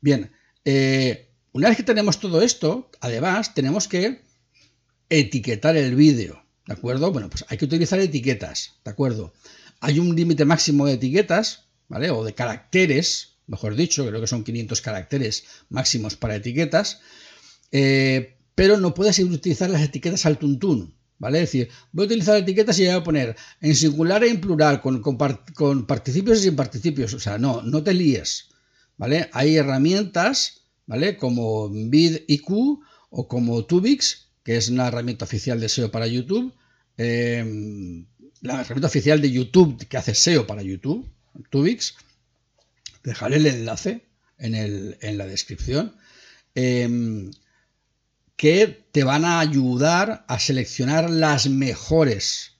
Bien, 0.00 0.32
eh, 0.64 1.30
una 1.52 1.68
vez 1.68 1.76
que 1.76 1.82
tenemos 1.82 2.20
todo 2.20 2.42
esto, 2.42 2.90
además, 3.00 3.54
tenemos 3.54 3.88
que 3.88 4.22
etiquetar 5.08 5.76
el 5.76 5.94
vídeo, 5.94 6.45
¿de 6.66 6.72
acuerdo? 6.72 7.12
Bueno, 7.12 7.30
pues 7.30 7.44
hay 7.48 7.58
que 7.58 7.64
utilizar 7.64 7.98
etiquetas, 8.00 8.74
¿de 8.84 8.90
acuerdo? 8.90 9.32
Hay 9.80 9.98
un 9.98 10.14
límite 10.14 10.44
máximo 10.44 10.86
de 10.86 10.94
etiquetas, 10.94 11.64
¿vale? 11.88 12.10
O 12.10 12.24
de 12.24 12.34
caracteres, 12.34 13.36
mejor 13.46 13.76
dicho, 13.76 14.06
creo 14.06 14.20
que 14.20 14.26
son 14.26 14.44
500 14.44 14.80
caracteres 14.80 15.44
máximos 15.68 16.16
para 16.16 16.36
etiquetas, 16.36 17.00
eh, 17.72 18.36
pero 18.54 18.78
no 18.78 18.94
puedes 18.94 19.18
utilizar 19.18 19.70
las 19.70 19.82
etiquetas 19.82 20.26
al 20.26 20.38
tuntún, 20.38 20.96
¿Vale? 21.18 21.42
Es 21.42 21.52
decir, 21.52 21.70
voy 21.92 22.04
a 22.04 22.06
utilizar 22.06 22.36
etiquetas 22.36 22.78
y 22.78 22.84
voy 22.84 22.94
a 22.94 23.02
poner 23.02 23.36
en 23.62 23.74
singular 23.74 24.22
e 24.22 24.28
en 24.28 24.40
plural, 24.40 24.82
con, 24.82 25.00
con, 25.00 25.86
participios 25.86 26.38
y 26.38 26.42
sin 26.42 26.56
participios. 26.56 27.14
O 27.14 27.20
sea, 27.20 27.38
no, 27.38 27.62
no 27.62 27.82
te 27.82 27.94
líes. 27.94 28.48
¿Vale? 28.98 29.30
Hay 29.32 29.56
herramientas, 29.56 30.62
¿vale? 30.86 31.16
Como 31.16 31.70
VidIQ 31.70 32.50
o 33.10 33.28
como 33.28 33.64
Tubix, 33.64 34.25
que 34.46 34.56
es 34.56 34.68
una 34.68 34.86
herramienta 34.86 35.24
oficial 35.24 35.58
de 35.58 35.68
SEO 35.68 35.90
para 35.90 36.06
YouTube. 36.06 36.54
Em, 36.96 38.06
la 38.42 38.60
herramienta 38.60 38.86
oficial 38.86 39.20
de 39.20 39.32
YouTube 39.32 39.88
que 39.88 39.96
hace 39.96 40.14
SEO 40.14 40.46
para 40.46 40.62
YouTube, 40.62 41.04
Tubix. 41.50 41.96
Dejaré 43.02 43.38
el 43.38 43.46
enlace 43.46 44.06
en, 44.38 44.54
el, 44.54 44.98
en 45.00 45.18
la 45.18 45.26
descripción. 45.26 45.96
Em, 46.54 47.32
que 48.36 48.86
te 48.92 49.02
van 49.02 49.24
a 49.24 49.40
ayudar 49.40 50.24
a 50.28 50.38
seleccionar 50.38 51.10
las 51.10 51.48
mejores 51.48 52.52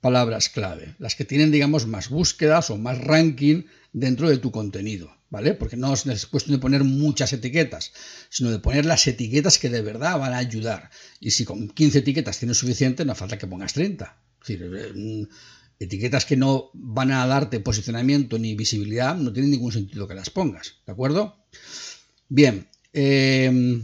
palabras 0.00 0.48
clave, 0.48 0.94
las 1.00 1.16
que 1.16 1.24
tienen, 1.24 1.50
digamos, 1.50 1.88
más 1.88 2.08
búsquedas 2.08 2.70
o 2.70 2.76
más 2.76 2.98
ranking 2.98 3.64
dentro 3.92 4.28
de 4.28 4.38
tu 4.38 4.52
contenido, 4.52 5.15
¿vale? 5.30 5.54
Porque 5.54 5.76
no 5.76 5.92
es 5.92 6.26
cuestión 6.26 6.56
de 6.56 6.60
poner 6.60 6.84
muchas 6.84 7.32
etiquetas, 7.32 7.92
sino 8.28 8.50
de 8.50 8.58
poner 8.58 8.84
las 8.86 9.06
etiquetas 9.06 9.58
que 9.58 9.68
de 9.68 9.82
verdad 9.82 10.18
van 10.18 10.32
a 10.32 10.38
ayudar. 10.38 10.90
Y 11.20 11.30
si 11.32 11.44
con 11.44 11.68
15 11.68 11.98
etiquetas 11.98 12.38
tienes 12.38 12.58
suficiente, 12.58 13.04
no 13.04 13.14
falta 13.14 13.38
que 13.38 13.46
pongas 13.46 13.72
30. 13.72 14.16
Es 14.40 14.48
decir, 14.48 14.70
eh, 14.74 15.26
etiquetas 15.78 16.24
que 16.24 16.36
no 16.36 16.70
van 16.74 17.12
a 17.12 17.26
darte 17.26 17.60
posicionamiento 17.60 18.38
ni 18.38 18.54
visibilidad, 18.54 19.16
no 19.16 19.32
tiene 19.32 19.48
ningún 19.48 19.72
sentido 19.72 20.08
que 20.08 20.14
las 20.14 20.30
pongas, 20.30 20.76
¿de 20.86 20.92
acuerdo? 20.92 21.36
Bien, 22.28 22.68
eh, 22.92 23.82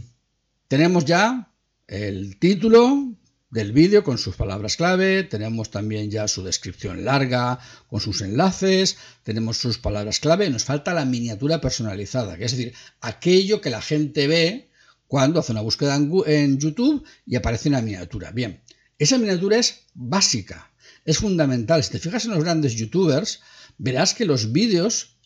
tenemos 0.67 1.05
ya 1.05 1.51
el 1.87 2.39
título 2.39 3.13
del 3.53 3.71
vídeo 3.71 4.03
con 4.03 4.17
sus 4.17 4.35
palabras 4.35 4.77
clave, 4.77 5.21
tenemos 5.23 5.69
también 5.69 6.09
ya 6.09 6.27
su 6.27 6.43
descripción 6.43 7.05
larga 7.05 7.59
con 7.87 8.01
sus 8.01 8.21
enlaces, 8.21 8.97
tenemos 9.21 9.57
sus 9.57 9.77
palabras 9.77 10.19
clave, 10.19 10.49
nos 10.49 10.63
falta 10.63 10.95
la 10.95 11.05
miniatura 11.05 11.61
personalizada, 11.61 12.35
que 12.35 12.45
es 12.45 12.51
decir, 12.51 12.73
aquello 12.99 13.61
que 13.61 13.69
la 13.69 13.81
gente 13.81 14.25
ve 14.25 14.71
cuando 15.07 15.39
hace 15.39 15.51
una 15.51 15.61
búsqueda 15.61 15.95
en 16.25 16.57
YouTube 16.57 17.05
y 17.27 17.35
aparece 17.35 17.69
una 17.69 17.81
miniatura. 17.81 18.31
Bien, 18.31 18.63
esa 18.97 19.19
miniatura 19.19 19.59
es 19.59 19.83
básica, 19.93 20.71
es 21.05 21.19
fundamental. 21.19 21.83
Si 21.83 21.91
te 21.91 21.99
fijas 21.99 22.25
en 22.25 22.31
los 22.31 22.43
grandes 22.43 22.73
youtubers, 22.73 23.41
verás 23.77 24.15
que 24.15 24.25
los 24.25 24.51
vídeos 24.51 25.17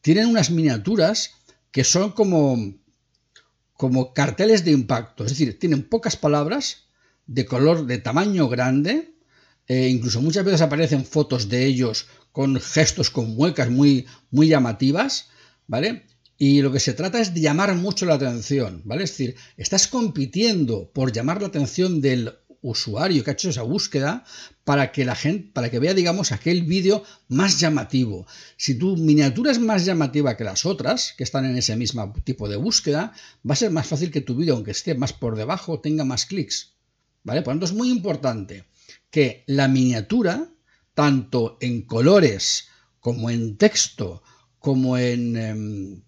tienen 0.00 0.28
unas 0.28 0.50
miniaturas 0.50 1.32
que 1.72 1.82
son 1.82 2.12
como 2.12 2.72
como 3.72 4.14
carteles 4.14 4.64
de 4.64 4.70
impacto, 4.70 5.24
es 5.24 5.30
decir, 5.30 5.58
tienen 5.58 5.82
pocas 5.82 6.16
palabras, 6.16 6.84
de 7.26 7.46
color 7.46 7.86
de 7.86 7.98
tamaño 7.98 8.48
grande, 8.48 9.14
e 9.66 9.88
incluso 9.88 10.20
muchas 10.20 10.44
veces 10.44 10.60
aparecen 10.60 11.04
fotos 11.04 11.48
de 11.48 11.64
ellos 11.64 12.06
con 12.32 12.60
gestos, 12.60 13.10
con 13.10 13.34
muecas 13.34 13.70
muy, 13.70 14.06
muy 14.30 14.48
llamativas, 14.48 15.28
¿vale? 15.66 16.06
Y 16.36 16.62
lo 16.62 16.72
que 16.72 16.80
se 16.80 16.92
trata 16.92 17.20
es 17.20 17.32
de 17.32 17.40
llamar 17.40 17.74
mucho 17.76 18.06
la 18.06 18.14
atención, 18.14 18.82
¿vale? 18.84 19.04
Es 19.04 19.10
decir, 19.10 19.36
estás 19.56 19.86
compitiendo 19.86 20.90
por 20.92 21.12
llamar 21.12 21.40
la 21.40 21.48
atención 21.48 22.00
del 22.00 22.34
usuario 22.60 23.22
que 23.22 23.30
ha 23.30 23.34
hecho 23.34 23.50
esa 23.50 23.62
búsqueda 23.62 24.24
para 24.64 24.90
que 24.90 25.04
la 25.04 25.14
gente, 25.14 25.50
para 25.52 25.70
que 25.70 25.78
vea, 25.78 25.94
digamos, 25.94 26.32
aquel 26.32 26.64
vídeo 26.64 27.04
más 27.28 27.60
llamativo. 27.60 28.26
Si 28.56 28.74
tu 28.74 28.96
miniatura 28.96 29.52
es 29.52 29.60
más 29.60 29.84
llamativa 29.84 30.36
que 30.36 30.44
las 30.44 30.64
otras, 30.64 31.14
que 31.16 31.24
están 31.24 31.44
en 31.44 31.56
ese 31.56 31.76
mismo 31.76 32.12
tipo 32.24 32.48
de 32.48 32.56
búsqueda, 32.56 33.12
va 33.48 33.52
a 33.52 33.56
ser 33.56 33.70
más 33.70 33.86
fácil 33.86 34.10
que 34.10 34.22
tu 34.22 34.34
vídeo, 34.34 34.54
aunque 34.54 34.72
esté 34.72 34.94
más 34.94 35.12
por 35.12 35.36
debajo, 35.36 35.80
tenga 35.80 36.04
más 36.04 36.26
clics. 36.26 36.73
¿Vale? 37.24 37.42
Por 37.42 37.54
lo 37.54 37.60
tanto, 37.60 37.66
es 37.66 37.72
muy 37.72 37.90
importante 37.90 38.64
que 39.10 39.44
la 39.46 39.66
miniatura, 39.66 40.48
tanto 40.94 41.58
en 41.60 41.82
colores 41.82 42.68
como 43.00 43.30
en 43.30 43.56
texto, 43.56 44.22
como 44.58 44.96
en, 44.98 45.36
em, 45.36 46.02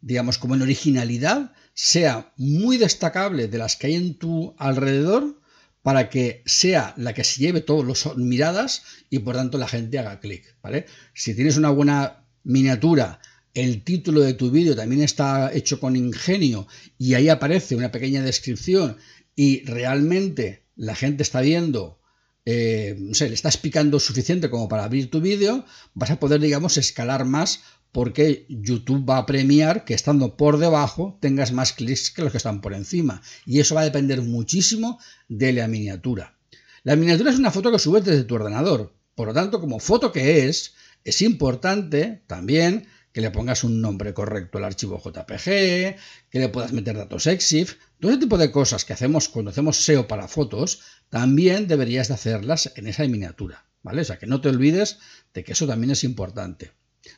digamos, 0.00 0.38
como 0.38 0.54
en 0.54 0.62
originalidad, 0.62 1.52
sea 1.74 2.32
muy 2.36 2.76
destacable 2.78 3.48
de 3.48 3.58
las 3.58 3.76
que 3.76 3.88
hay 3.88 3.94
en 3.94 4.18
tu 4.18 4.54
alrededor 4.58 5.40
para 5.82 6.10
que 6.10 6.42
sea 6.46 6.94
la 6.96 7.14
que 7.14 7.22
se 7.22 7.40
lleve 7.40 7.60
todas 7.60 7.86
las 7.86 8.16
miradas 8.16 8.82
y 9.08 9.20
por 9.20 9.36
tanto 9.36 9.56
la 9.56 9.68
gente 9.68 9.98
haga 9.98 10.18
clic, 10.18 10.56
¿vale? 10.62 10.86
Si 11.14 11.34
tienes 11.34 11.56
una 11.56 11.70
buena 11.70 12.24
miniatura, 12.42 13.20
el 13.54 13.82
título 13.84 14.20
de 14.20 14.34
tu 14.34 14.50
vídeo 14.50 14.76
también 14.76 15.02
está 15.02 15.52
hecho 15.54 15.80
con 15.80 15.96
ingenio 15.96 16.66
y 16.98 17.14
ahí 17.14 17.28
aparece 17.28 17.76
una 17.76 17.92
pequeña 17.92 18.22
descripción 18.22 18.96
y 19.36 19.64
realmente 19.64 20.64
la 20.74 20.94
gente 20.94 21.22
está 21.22 21.42
viendo, 21.42 22.00
eh, 22.46 22.96
no 22.98 23.14
sé, 23.14 23.28
le 23.28 23.34
estás 23.34 23.58
picando 23.58 24.00
suficiente 24.00 24.50
como 24.50 24.68
para 24.68 24.84
abrir 24.84 25.10
tu 25.10 25.20
vídeo, 25.20 25.64
vas 25.94 26.10
a 26.10 26.18
poder, 26.18 26.40
digamos, 26.40 26.78
escalar 26.78 27.26
más 27.26 27.60
porque 27.92 28.46
YouTube 28.48 29.08
va 29.08 29.18
a 29.18 29.26
premiar 29.26 29.84
que 29.84 29.94
estando 29.94 30.36
por 30.36 30.58
debajo 30.58 31.18
tengas 31.20 31.52
más 31.52 31.72
clics 31.72 32.10
que 32.10 32.22
los 32.22 32.30
que 32.30 32.36
están 32.36 32.60
por 32.60 32.74
encima. 32.74 33.22
Y 33.46 33.60
eso 33.60 33.74
va 33.74 33.82
a 33.82 33.84
depender 33.84 34.20
muchísimo 34.22 34.98
de 35.28 35.52
la 35.52 35.68
miniatura. 35.68 36.36
La 36.82 36.96
miniatura 36.96 37.30
es 37.30 37.38
una 37.38 37.50
foto 37.50 37.72
que 37.72 37.78
subes 37.78 38.04
desde 38.04 38.24
tu 38.24 38.34
ordenador. 38.34 38.94
Por 39.14 39.28
lo 39.28 39.34
tanto, 39.34 39.60
como 39.60 39.80
foto 39.80 40.12
que 40.12 40.46
es, 40.46 40.74
es 41.04 41.22
importante 41.22 42.22
también 42.26 42.86
que 43.16 43.22
le 43.22 43.30
pongas 43.30 43.64
un 43.64 43.80
nombre 43.80 44.12
correcto 44.12 44.58
al 44.58 44.64
archivo 44.64 45.00
JPG, 45.02 45.96
que 46.28 46.38
le 46.38 46.50
puedas 46.50 46.74
meter 46.74 46.98
datos 46.98 47.26
EXIF, 47.26 47.76
todo 47.98 48.10
ese 48.10 48.20
tipo 48.20 48.36
de 48.36 48.50
cosas 48.50 48.84
que 48.84 48.92
hacemos 48.92 49.30
cuando 49.30 49.52
hacemos 49.52 49.78
SEO 49.78 50.06
para 50.06 50.28
fotos, 50.28 50.82
también 51.08 51.66
deberías 51.66 52.08
de 52.08 52.14
hacerlas 52.14 52.74
en 52.76 52.88
esa 52.88 53.04
miniatura, 53.04 53.64
¿vale? 53.82 54.02
O 54.02 54.04
sea, 54.04 54.18
que 54.18 54.26
no 54.26 54.42
te 54.42 54.50
olvides 54.50 54.98
de 55.32 55.44
que 55.44 55.52
eso 55.52 55.66
también 55.66 55.92
es 55.92 56.04
importante. 56.04 56.72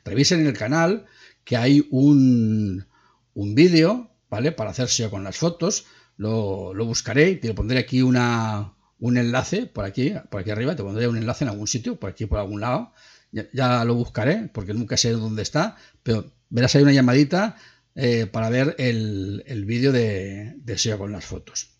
Revisen 0.05 0.39
en 0.39 0.47
el 0.47 0.57
canal 0.57 1.07
que 1.43 1.57
hay 1.57 1.89
un, 1.91 2.87
un 3.35 3.55
vídeo, 3.57 4.13
¿vale? 4.31 4.53
Para 4.53 4.71
hacer 4.71 4.87
SEO 4.87 5.11
con 5.11 5.25
las 5.25 5.37
fotos. 5.37 5.87
Lo, 6.17 6.75
buscaré 6.77 7.31
y 7.31 7.37
te 7.41 7.55
pondré 7.55 7.81
aquí 7.81 8.03
una, 8.03 8.73
un 9.01 9.17
enlace 9.17 9.67
por 9.67 9.85
aquí, 9.85 10.15
por 10.31 10.43
aquí 10.43 10.53
arriba, 10.53 10.77
te 10.77 10.85
pondré 10.85 11.09
un 11.09 11.17
enlace 11.17 11.43
en 11.43 11.51
algún 11.51 11.67
sitio, 11.67 11.99
por 11.99 12.11
aquí, 12.11 12.27
por 12.27 12.39
algún 12.39 12.61
lado. 12.61 12.93
Ya, 13.31 13.85
lo 13.85 13.95
buscaré, 13.95 14.49
porque 14.53 14.73
nunca 14.73 14.97
sé 14.97 15.11
dónde 15.11 15.43
está, 15.43 15.77
pero 16.03 16.33
verás 16.49 16.75
ahí 16.75 16.83
una 16.83 16.93
llamadita 16.93 17.57
eh, 17.95 18.27
para 18.27 18.49
ver 18.49 18.75
el, 18.79 19.65
vídeo 19.67 19.93
de, 19.93 20.55
de, 20.57 20.79
SEO 20.79 20.99
con 20.99 21.13
las 21.13 21.27
fotos. 21.27 21.71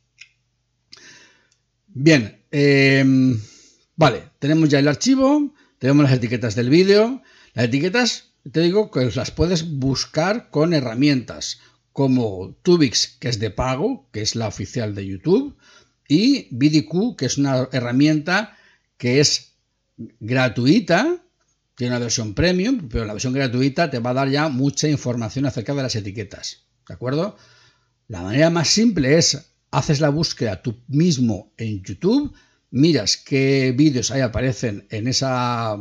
Bien, 1.87 2.45
em, 2.51 3.41
vale, 3.97 4.25
tenemos 4.39 4.69
ya 4.69 4.79
el 4.79 4.89
archivo, 4.89 5.55
tenemos 5.79 6.05
las 6.05 6.13
etiquetas 6.13 6.55
del 6.55 6.71
vídeo. 6.71 7.23
Las 7.55 7.67
etiquetas, 7.67 8.31
te 8.53 8.61
digo 8.61 8.91
que 8.91 9.11
las 9.15 9.31
puedes 9.31 9.79
buscar 9.79 10.51
con 10.51 10.75
herramientas 10.75 11.61
como 11.93 12.55
Tubix, 12.63 13.17
que 13.19 13.29
es 13.29 13.39
de 13.39 13.51
pago, 13.51 14.09
que 14.13 14.21
es 14.21 14.37
la 14.37 14.47
oficial 14.49 14.95
de 14.95 15.07
YouTube, 15.07 15.57
y 16.07 16.47
VidIQ, 16.53 17.17
que 17.17 17.27
es 17.27 17.39
una 17.39 17.69
herramienta 17.73 18.57
que 18.99 19.21
es 19.21 19.55
gratuita, 20.21 21.25
tiene 21.79 21.93
una 21.93 22.01
versión 22.01 22.35
premium, 22.35 22.89
pero 22.89 23.05
la 23.05 23.13
versión 23.13 23.33
gratuita 23.33 23.89
te 23.89 24.01
va 24.01 24.11
a 24.11 24.15
dar 24.15 24.29
ya 24.29 24.49
mucha 24.49 24.89
información 24.89 25.47
acerca 25.47 25.75
de 25.75 25.83
las 25.85 25.95
etiquetas. 25.95 26.65
¿De 26.89 26.95
acuerdo? 26.95 27.37
La 28.09 28.21
manera 28.21 28.51
más 28.51 28.67
simple 28.67 29.17
es, 29.17 29.53
haces 29.71 30.01
la 30.01 30.09
búsqueda 30.09 30.61
tú 30.61 30.83
mismo 30.89 31.53
en 31.57 31.81
YouTube, 31.85 32.35
miras 32.73 33.17
qué 33.17 33.73
vídeos 33.77 34.11
ahí 34.11 34.23
aparecen 34.23 34.89
en 34.91 35.07
esa 35.07 35.77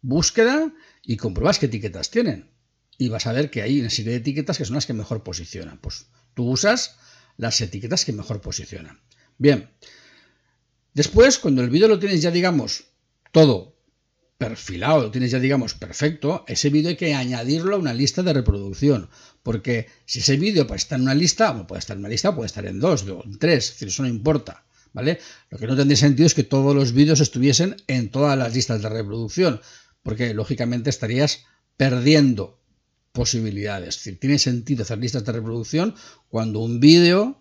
búsqueda 0.00 0.72
y 1.04 1.16
comprobas 1.18 1.60
qué 1.60 1.66
etiquetas 1.66 2.10
tienen. 2.10 2.50
Y 2.98 3.08
vas 3.08 3.28
a 3.28 3.32
ver 3.32 3.48
que 3.48 3.62
hay 3.62 3.78
una 3.78 3.90
serie 3.90 4.10
de 4.10 4.18
etiquetas 4.18 4.58
que 4.58 4.64
son 4.64 4.74
las 4.74 4.86
que 4.86 4.92
mejor 4.92 5.22
posicionan. 5.22 5.78
Pues 5.78 6.06
tú 6.34 6.50
usas 6.50 6.96
las 7.36 7.60
etiquetas 7.60 8.04
que 8.04 8.12
mejor 8.12 8.40
posicionan. 8.40 9.00
Bien. 9.38 9.70
Después, 10.94 11.38
cuando 11.38 11.62
el 11.62 11.70
vídeo 11.70 11.86
lo 11.86 12.00
tienes 12.00 12.22
ya, 12.22 12.32
digamos, 12.32 12.86
todo 13.30 13.71
perfilado, 14.42 15.02
lo 15.02 15.10
tienes 15.10 15.30
ya, 15.30 15.38
digamos, 15.38 15.74
perfecto, 15.74 16.44
ese 16.48 16.70
vídeo 16.70 16.90
hay 16.90 16.96
que 16.96 17.14
añadirlo 17.14 17.76
a 17.76 17.78
una 17.78 17.94
lista 17.94 18.22
de 18.22 18.32
reproducción. 18.32 19.08
Porque 19.42 19.86
si 20.04 20.18
ese 20.20 20.36
vídeo 20.36 20.66
puede 20.66 20.78
estar 20.78 20.98
en 20.98 21.04
una 21.04 21.14
lista, 21.14 21.66
puede 21.66 21.78
estar 21.78 21.96
en 21.96 22.00
una 22.00 22.08
lista, 22.08 22.34
puede 22.34 22.46
estar 22.46 22.66
en 22.66 22.80
dos, 22.80 23.04
en 23.24 23.38
tres, 23.38 23.80
eso 23.80 24.02
no 24.02 24.08
importa. 24.08 24.64
¿Vale? 24.92 25.20
Lo 25.48 25.58
que 25.58 25.66
no 25.66 25.74
tendría 25.74 25.96
sentido 25.96 26.26
es 26.26 26.34
que 26.34 26.44
todos 26.44 26.74
los 26.74 26.92
vídeos 26.92 27.20
estuviesen 27.20 27.76
en 27.86 28.10
todas 28.10 28.36
las 28.36 28.54
listas 28.54 28.82
de 28.82 28.90
reproducción, 28.90 29.60
porque 30.02 30.34
lógicamente 30.34 30.90
estarías 30.90 31.44
perdiendo 31.76 32.60
posibilidades. 33.12 33.96
Es 33.96 34.04
decir, 34.04 34.20
tiene 34.20 34.38
sentido 34.38 34.82
hacer 34.82 34.98
listas 34.98 35.24
de 35.24 35.32
reproducción 35.32 35.94
cuando 36.28 36.60
un 36.60 36.80
vídeo 36.80 37.40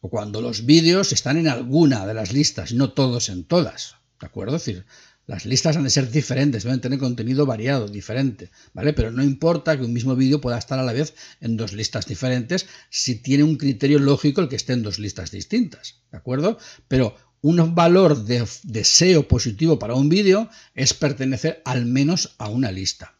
o 0.00 0.10
cuando 0.10 0.40
los 0.40 0.66
vídeos 0.66 1.12
están 1.12 1.36
en 1.36 1.48
alguna 1.48 2.06
de 2.06 2.14
las 2.14 2.32
listas, 2.32 2.72
no 2.72 2.92
todos 2.92 3.28
en 3.28 3.44
todas. 3.44 3.96
¿De 4.20 4.26
acuerdo? 4.26 4.56
Es 4.56 4.64
decir, 4.64 4.84
las 5.28 5.44
listas 5.44 5.76
han 5.76 5.84
de 5.84 5.90
ser 5.90 6.10
diferentes, 6.10 6.64
deben 6.64 6.80
tener 6.80 6.98
contenido 6.98 7.44
variado, 7.44 7.86
diferente, 7.86 8.50
¿vale? 8.72 8.94
Pero 8.94 9.10
no 9.10 9.22
importa 9.22 9.76
que 9.76 9.84
un 9.84 9.92
mismo 9.92 10.16
vídeo 10.16 10.40
pueda 10.40 10.56
estar 10.56 10.78
a 10.78 10.82
la 10.82 10.94
vez 10.94 11.14
en 11.42 11.58
dos 11.58 11.74
listas 11.74 12.06
diferentes 12.06 12.66
si 12.88 13.16
tiene 13.16 13.44
un 13.44 13.56
criterio 13.56 13.98
lógico 13.98 14.40
el 14.40 14.48
que 14.48 14.56
esté 14.56 14.72
en 14.72 14.82
dos 14.82 14.98
listas 14.98 15.30
distintas, 15.30 15.96
¿de 16.10 16.16
acuerdo? 16.16 16.58
Pero 16.88 17.14
un 17.42 17.74
valor 17.74 18.24
de, 18.24 18.46
SEO 18.84 19.28
positivo 19.28 19.78
para 19.78 19.94
un 19.94 20.08
vídeo 20.08 20.48
es 20.74 20.94
pertenecer 20.94 21.60
al 21.66 21.84
menos 21.84 22.34
a 22.38 22.48
una 22.48 22.72
lista. 22.72 23.14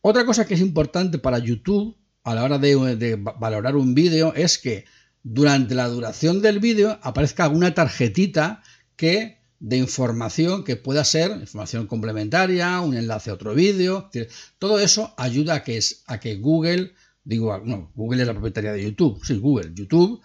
Otra 0.00 0.24
cosa 0.24 0.46
que 0.46 0.54
es 0.54 0.60
importante 0.60 1.18
para 1.18 1.38
YouTube 1.38 1.98
a 2.24 2.34
la 2.34 2.44
hora 2.44 2.58
de, 2.58 2.96
de 2.96 3.16
valorar 3.16 3.76
un 3.76 3.94
vídeo 3.94 4.32
es 4.34 4.56
que 4.56 4.86
durante 5.22 5.74
la 5.74 5.88
duración 5.88 6.40
del 6.40 6.60
vídeo 6.60 6.98
aparezca 7.02 7.44
alguna 7.44 7.74
tarjetita 7.74 8.62
que 8.96 9.36
de 9.58 9.76
información 9.78 10.64
que 10.64 10.76
pueda 10.76 11.04
ser 11.04 11.30
información 11.32 11.86
complementaria, 11.86 12.80
un 12.80 12.96
enlace 12.96 13.30
a 13.30 13.34
otro 13.34 13.54
vídeo. 13.54 14.10
Todo 14.58 14.78
eso 14.80 15.14
ayuda 15.16 15.54
a 15.56 15.62
que, 15.64 15.80
a 16.06 16.20
que 16.20 16.36
Google, 16.36 16.92
digo, 17.24 17.58
no, 17.64 17.90
Google 17.94 18.22
es 18.22 18.26
la 18.26 18.34
propietaria 18.34 18.72
de 18.72 18.84
YouTube, 18.84 19.24
sí, 19.24 19.38
Google, 19.38 19.72
YouTube, 19.74 20.20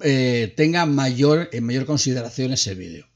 eh, 0.00 0.52
tenga 0.56 0.86
mayor, 0.86 1.48
en 1.52 1.64
mayor 1.64 1.86
consideración 1.86 2.52
ese 2.52 2.74
vídeo. 2.74 3.06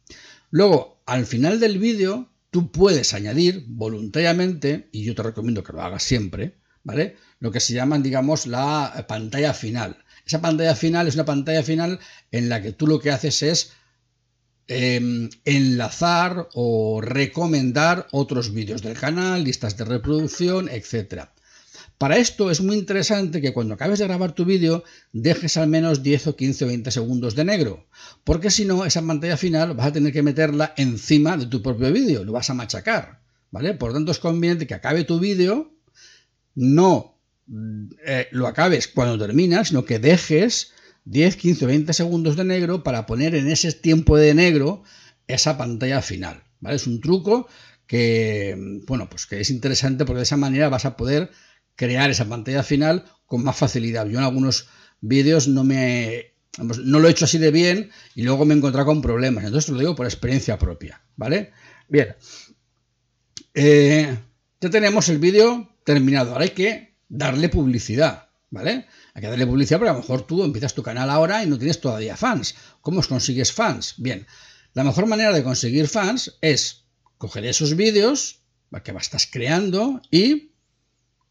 Luego, 0.51 1.03
al 1.07 1.27
final 1.27 1.61
del 1.61 1.79
vídeo, 1.79 2.31
tú 2.51 2.71
puedes 2.71 3.15
añadir 3.15 3.65
voluntariamente, 3.69 4.89
y 4.93 5.05
yo 5.05 5.15
te 5.15 5.23
recomiendo 5.23 5.63
que 5.63 5.73
lo 5.73 5.83
hagas 5.83 6.03
siempre, 6.03 6.59
¿vale? 6.83 7.17
Lo 7.41 7.51
que 7.51 7.61
se 7.61 7.75
llama, 7.75 7.99
digamos, 7.99 8.47
la 8.47 9.05
pantalla 9.09 9.55
final. 9.55 10.05
Esa 10.27 10.41
pantalla 10.41 10.75
final 10.75 11.09
es 11.09 11.15
una 11.15 11.25
pantalla 11.25 11.63
final 11.63 11.99
en 12.31 12.49
la 12.49 12.63
que 12.63 12.73
tú 12.73 12.87
lo 12.87 13.01
que 13.01 13.11
haces 13.11 13.43
es 13.43 13.73
Em, 14.69 15.29
enlazar 15.45 16.49
o 16.55 17.01
recomendar 17.01 18.07
otros 18.13 18.55
vídeos 18.55 18.81
del 18.81 18.95
canal, 18.95 19.43
listas 19.43 19.77
de 19.77 19.85
reproducción, 19.85 20.69
etc. 20.69 21.27
Para 21.99 22.17
esto 22.17 22.51
es 22.51 22.61
muy 22.61 22.77
interesante 22.77 23.41
que 23.41 23.53
cuando 23.53 23.75
acabes 23.75 23.99
de 23.99 24.07
grabar 24.07 24.33
tu 24.33 24.45
vídeo 24.45 24.85
dejes 25.13 25.57
al 25.57 25.69
menos 25.69 26.03
10 26.03 26.29
o 26.29 26.37
15 26.37 26.65
o 26.65 26.69
20 26.69 26.91
segundos 26.91 27.35
de 27.35 27.45
negro, 27.45 27.87
porque 28.25 28.51
si 28.51 28.65
no, 28.65 28.85
esa 28.85 29.03
pantalla 29.03 29.37
final 29.37 29.75
vas 29.75 29.89
a 29.89 29.93
tener 29.93 30.13
que 30.13 30.23
meterla 30.23 30.75
encima 30.77 31.37
de 31.37 31.47
tu 31.47 31.61
propio 31.61 31.93
vídeo, 31.93 32.25
lo 32.25 32.33
vas 32.33 32.49
a 32.49 32.55
machacar, 32.55 33.21
¿vale? 33.51 33.75
Por 33.75 33.93
tanto 33.93 34.13
es 34.13 34.21
conveniente 34.21 34.67
que 34.69 34.75
acabe 34.75 35.05
tu 35.05 35.19
vídeo, 35.19 35.73
no 36.55 37.19
eh, 38.07 38.29
lo 38.31 38.47
acabes 38.47 38.87
cuando 38.89 39.19
terminas, 39.19 39.69
sino 39.69 39.85
que 39.85 39.99
dejes 39.99 40.73
10, 41.05 41.37
15, 41.37 41.67
20 41.67 41.93
segundos 41.93 42.37
de 42.37 42.45
negro 42.45 42.83
para 42.83 43.07
poner 43.07 43.35
en 43.35 43.49
ese 43.49 43.73
tiempo 43.73 44.17
de 44.17 44.35
negro 44.35 44.83
esa 45.27 45.59
pantalla 45.59 46.03
final. 46.03 46.43
¿vale? 46.61 46.77
Es 46.77 46.87
un 46.87 47.01
truco 47.01 47.49
que, 47.87 48.57
bueno, 48.87 49.09
pues 49.09 49.27
que 49.27 49.41
es 49.41 49.51
interesante 49.51 50.05
porque 50.05 50.19
de 50.19 50.25
esa 50.25 50.37
manera 50.37 50.69
vas 50.69 50.85
a 50.85 50.97
poder 50.97 51.31
crear 51.75 52.11
esa 52.11 52.27
pantalla 52.27 52.63
final 52.63 53.05
con 53.27 53.43
más 53.43 53.57
facilidad. 53.57 54.07
Yo 54.07 54.19
en 54.19 54.25
algunos 54.25 54.69
vídeos 55.01 55.49
no 55.49 55.65
me 55.65 56.33
no 56.59 57.01
lo 57.01 57.09
he 57.09 57.11
hecho 57.11 57.25
así 57.25 57.39
de 57.39 57.51
bien 57.51 57.91
y 58.15 58.23
luego 58.23 58.45
me 58.45 58.55
he 58.55 58.57
encontrado 58.57 58.87
con 58.87 59.01
problemas. 59.01 59.45
Entonces 59.45 59.71
lo 59.71 59.79
digo 59.79 59.95
por 59.95 60.07
experiencia 60.07 60.59
propia, 60.59 61.03
¿vale? 61.17 61.53
Bien. 61.89 62.15
Eh, 63.55 64.19
ya 64.61 64.71
tenemos 64.71 65.09
el 65.09 65.19
vídeo 65.19 65.77
terminado. 65.85 66.33
Ahora 66.33 66.45
hay 66.45 66.51
que 66.51 66.95
darle 67.09 67.49
publicidad, 67.49 68.29
¿vale? 68.53 68.87
Hay 69.15 69.23
que 69.23 69.29
darle 69.29 69.47
publicidad 69.47 69.79
porque 69.79 69.91
a 69.91 69.95
lo 69.95 70.01
mejor 70.01 70.27
tú 70.27 70.45
empiezas 70.45 70.75
tu 70.75 70.83
canal 70.83 71.11
ahora 71.11 71.43
y 71.43 71.49
no 71.49 71.59
tienes 71.59 71.81
todavía 71.81 72.17
fans. 72.17 72.55
¿Cómo 72.83 73.03
consigues 73.03 73.51
fans? 73.51 73.95
Bien, 73.97 74.27
la 74.75 74.85
mejor 74.85 75.07
manera 75.07 75.33
de 75.33 75.43
conseguir 75.43 75.89
fans 75.89 76.39
es 76.41 76.85
coger 77.19 77.47
esos 77.47 77.75
vídeos 77.75 78.43
que 78.85 78.93
estás 78.93 79.27
creando 79.27 80.01
y 80.11 80.53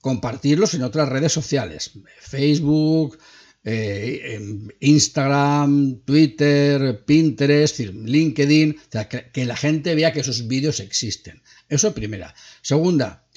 compartirlos 0.01 0.73
en 0.73 0.83
otras 0.83 1.09
redes 1.09 1.31
sociales. 1.31 1.91
Facebook, 2.19 3.19
eh, 3.63 4.39
Instagram, 4.79 6.01
Twitter, 6.03 7.03
Pinterest, 7.05 7.79
LinkedIn, 7.79 8.79
que, 9.09 9.31
que 9.31 9.45
la 9.45 9.55
gente 9.55 9.93
vea 9.93 10.11
que 10.11 10.21
esos 10.21 10.47
vídeos 10.47 10.79
existen. 10.79 11.43
Eso 11.69 11.93
primera. 11.93 12.33
Segunda, 12.63 13.27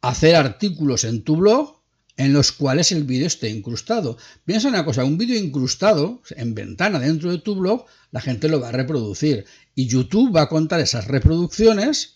hacer 0.00 0.34
artículos 0.34 1.04
en 1.04 1.22
tu 1.22 1.36
blog 1.36 1.83
en 2.16 2.32
los 2.32 2.52
cuales 2.52 2.92
el 2.92 3.04
vídeo 3.04 3.26
esté 3.26 3.50
incrustado. 3.50 4.16
Piensa 4.44 4.68
una 4.68 4.84
cosa, 4.84 5.04
un 5.04 5.18
vídeo 5.18 5.36
incrustado 5.36 6.22
en 6.30 6.54
ventana 6.54 6.98
dentro 6.98 7.30
de 7.30 7.38
tu 7.38 7.56
blog, 7.56 7.86
la 8.12 8.20
gente 8.20 8.48
lo 8.48 8.60
va 8.60 8.68
a 8.68 8.72
reproducir 8.72 9.44
y 9.74 9.86
YouTube 9.86 10.34
va 10.34 10.42
a 10.42 10.48
contar 10.48 10.80
esas 10.80 11.08
reproducciones 11.08 12.14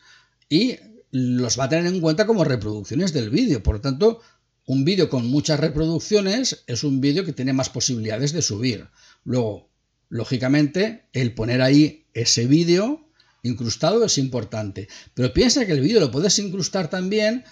y 0.49 0.77
los 1.11 1.59
va 1.59 1.65
a 1.65 1.69
tener 1.69 1.87
en 1.87 2.01
cuenta 2.01 2.27
como 2.27 2.45
reproducciones 2.45 3.13
del 3.13 3.31
vídeo. 3.31 3.63
Por 3.63 3.77
lo 3.77 3.81
tanto, 3.81 4.21
un 4.67 4.85
vídeo 4.85 5.09
con 5.09 5.27
muchas 5.27 5.59
reproducciones 5.59 6.63
es 6.67 6.85
un 6.85 7.01
vídeo 7.01 7.25
que 7.25 7.33
tiene 7.33 7.53
más 7.53 7.71
posibilidades 7.71 8.33
de 8.33 8.43
subir. 8.43 8.87
Luego, 9.25 9.71
lógicamente, 10.09 11.09
el 11.13 11.35
poner 11.35 11.63
ahí 11.63 12.07
ese 12.13 12.47
vídeo 12.47 13.09
incrustado 13.43 14.05
es 14.05 14.19
importante. 14.19 14.89
Pero 15.15 15.33
piensa 15.33 15.67
que 15.67 15.73
el 15.73 15.81
vídeo 15.81 16.01
lo 16.01 16.11
puedes 16.11 16.39
incrustar 16.39 16.91
también 16.91 17.45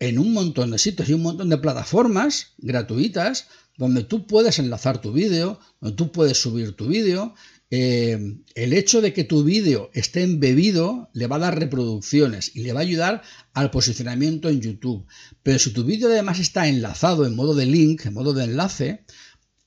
en 0.00 0.18
un 0.18 0.32
montón 0.32 0.70
de 0.72 0.78
sitios 0.78 1.08
y 1.08 1.12
un 1.12 1.22
montón 1.22 1.50
de 1.50 1.58
plataformas 1.58 2.54
gratuitas 2.58 3.46
donde 3.76 4.02
tú 4.02 4.26
puedes 4.26 4.58
enlazar 4.58 5.00
tu 5.00 5.12
vídeo, 5.12 5.60
donde 5.80 5.96
tú 5.96 6.10
puedes 6.10 6.38
subir 6.38 6.72
tu 6.72 6.88
vídeo. 6.88 7.34
Eh, 7.70 8.18
el 8.54 8.72
hecho 8.72 9.00
de 9.00 9.12
que 9.12 9.24
tu 9.24 9.44
vídeo 9.44 9.90
esté 9.94 10.22
embebido 10.22 11.08
le 11.12 11.28
va 11.28 11.36
a 11.36 11.40
dar 11.40 11.58
reproducciones 11.58 12.54
y 12.56 12.62
le 12.62 12.72
va 12.72 12.80
a 12.80 12.82
ayudar 12.82 13.22
al 13.52 13.70
posicionamiento 13.70 14.48
en 14.48 14.60
YouTube. 14.60 15.06
Pero 15.42 15.58
si 15.58 15.72
tu 15.72 15.84
vídeo 15.84 16.08
además 16.08 16.40
está 16.40 16.66
enlazado 16.66 17.26
en 17.26 17.36
modo 17.36 17.54
de 17.54 17.66
link, 17.66 18.06
en 18.06 18.14
modo 18.14 18.32
de 18.32 18.44
enlace, 18.44 19.04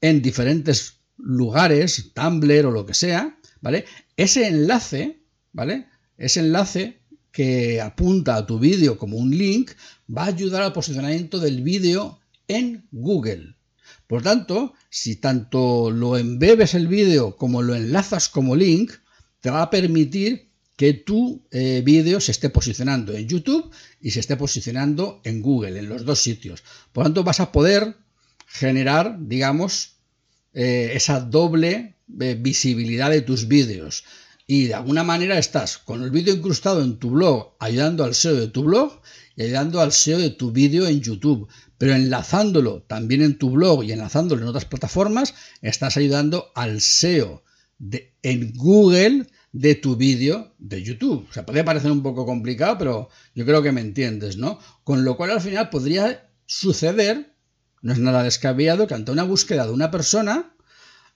en 0.02 0.22
diferentes 0.22 1.00
lugares, 1.18 2.12
Tumblr 2.14 2.66
o 2.66 2.72
lo 2.72 2.86
que 2.86 2.94
sea, 2.94 3.40
¿vale? 3.62 3.86
Ese 4.18 4.48
enlace, 4.48 5.24
¿vale? 5.54 5.88
Ese 6.18 6.42
enlace 6.42 7.03
que 7.34 7.82
apunta 7.82 8.36
a 8.36 8.46
tu 8.46 8.60
vídeo 8.60 8.98
como 8.98 9.18
un 9.18 9.36
link 9.36 9.72
va 10.08 10.24
a 10.24 10.28
ayudar 10.28 10.62
al 10.62 10.72
posicionamiento 10.72 11.40
del 11.40 11.64
vídeo 11.64 12.20
en 12.48 12.88
Google. 12.92 13.56
Por 14.08 14.22
tanto, 14.22 14.74
si 14.90 15.16
tanto 15.16 15.90
lo 15.90 16.16
embebes 16.18 16.76
el 16.76 16.88
vídeo 16.88 17.36
como 17.36 17.64
lo 17.64 17.74
enlazas 17.74 18.30
como 18.30 18.56
link, 18.56 18.94
te 19.42 19.50
va 19.50 19.64
a 19.64 19.70
permitir 19.72 20.52
que 20.78 20.94
tu 20.94 21.42
eh, 21.50 21.82
vídeo 21.84 22.20
se 22.20 22.32
esté 22.32 22.50
posicionando 22.52 23.14
en 23.14 23.28
YouTube 23.28 23.72
y 24.00 24.12
se 24.12 24.20
esté 24.20 24.38
posicionando 24.38 25.20
en 25.24 25.42
Google, 25.42 25.80
en 25.80 25.90
los 25.90 26.06
dos 26.06 26.20
sitios. 26.20 26.64
Por 26.92 27.06
tanto, 27.06 27.24
vas 27.24 27.40
a 27.40 27.52
poder 27.52 27.96
generar, 28.46 29.18
digamos, 29.20 29.96
eh, 30.54 30.92
esa 30.94 31.20
doble 31.20 31.96
eh, 32.20 32.38
visibilidad 32.40 33.10
de 33.10 33.22
tus 33.22 33.48
vídeos 33.48 34.04
y 34.46 34.66
de 34.66 34.74
alguna 34.74 35.04
manera 35.04 35.38
estás 35.38 35.78
con 35.78 36.04
el 36.04 36.12
vídeo 36.12 36.34
incrustado 36.34 36.84
en 36.84 36.98
tu 36.98 37.12
blog 37.12 37.56
ayudando 37.60 38.04
al 38.04 38.14
SEO 38.14 38.36
de 38.36 38.48
tu 38.48 38.64
blog 38.64 39.02
y 39.36 39.44
ayudando 39.44 39.80
al 39.80 39.92
SEO 39.92 40.20
de 40.20 40.32
tu 40.32 40.52
vídeo 40.52 40.88
en 40.88 41.02
YouTube. 41.02 41.48
Pero 41.78 41.94
enlazándolo 41.96 42.82
también 42.84 43.22
en 43.22 43.38
tu 43.38 43.52
blog 43.52 43.84
y 43.84 43.92
enlazándolo 43.92 44.42
en 44.42 44.48
otras 44.50 44.66
plataformas, 44.66 45.34
estás 45.62 45.98
ayudando 45.98 46.52
al 46.56 46.82
SEO 46.82 47.44
de, 47.80 48.14
en 48.22 48.54
Google 48.54 49.28
de 49.54 49.76
tu 49.76 49.96
vídeo 49.96 50.54
de 50.58 50.84
YouTube. 50.84 51.26
O 51.30 51.34
sea, 51.34 51.46
puede 51.46 51.64
parecer 51.64 51.92
un 51.92 52.04
poco 52.04 52.26
complicado, 52.26 52.78
pero 52.78 53.10
yo 53.36 53.46
creo 53.46 53.62
que 53.62 53.72
me 53.72 53.82
entiendes, 53.82 54.38
¿no? 54.38 54.60
Con 54.84 55.06
lo 55.06 55.16
cual 55.16 55.32
al 55.32 55.42
final 55.42 55.70
podría 55.70 56.30
suceder, 56.46 57.34
no 57.82 57.94
es 57.94 58.00
nada 58.00 58.24
descabellado, 58.24 58.88
que 58.88 58.94
ante 58.94 59.12
una 59.12 59.24
búsqueda 59.24 59.66
de 59.66 59.74
una 59.74 59.92
persona 59.92 60.54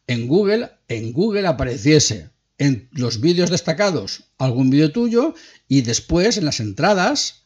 en 0.05 0.27
Google, 0.27 0.71
en 0.87 1.11
Google 1.13 1.47
apareciese 1.47 2.29
en 2.57 2.89
los 2.91 3.21
vídeos 3.21 3.49
destacados 3.49 4.23
algún 4.37 4.69
vídeo 4.69 4.91
tuyo 4.91 5.35
y 5.67 5.81
después 5.81 6.37
en 6.37 6.45
las 6.45 6.59
entradas, 6.59 7.43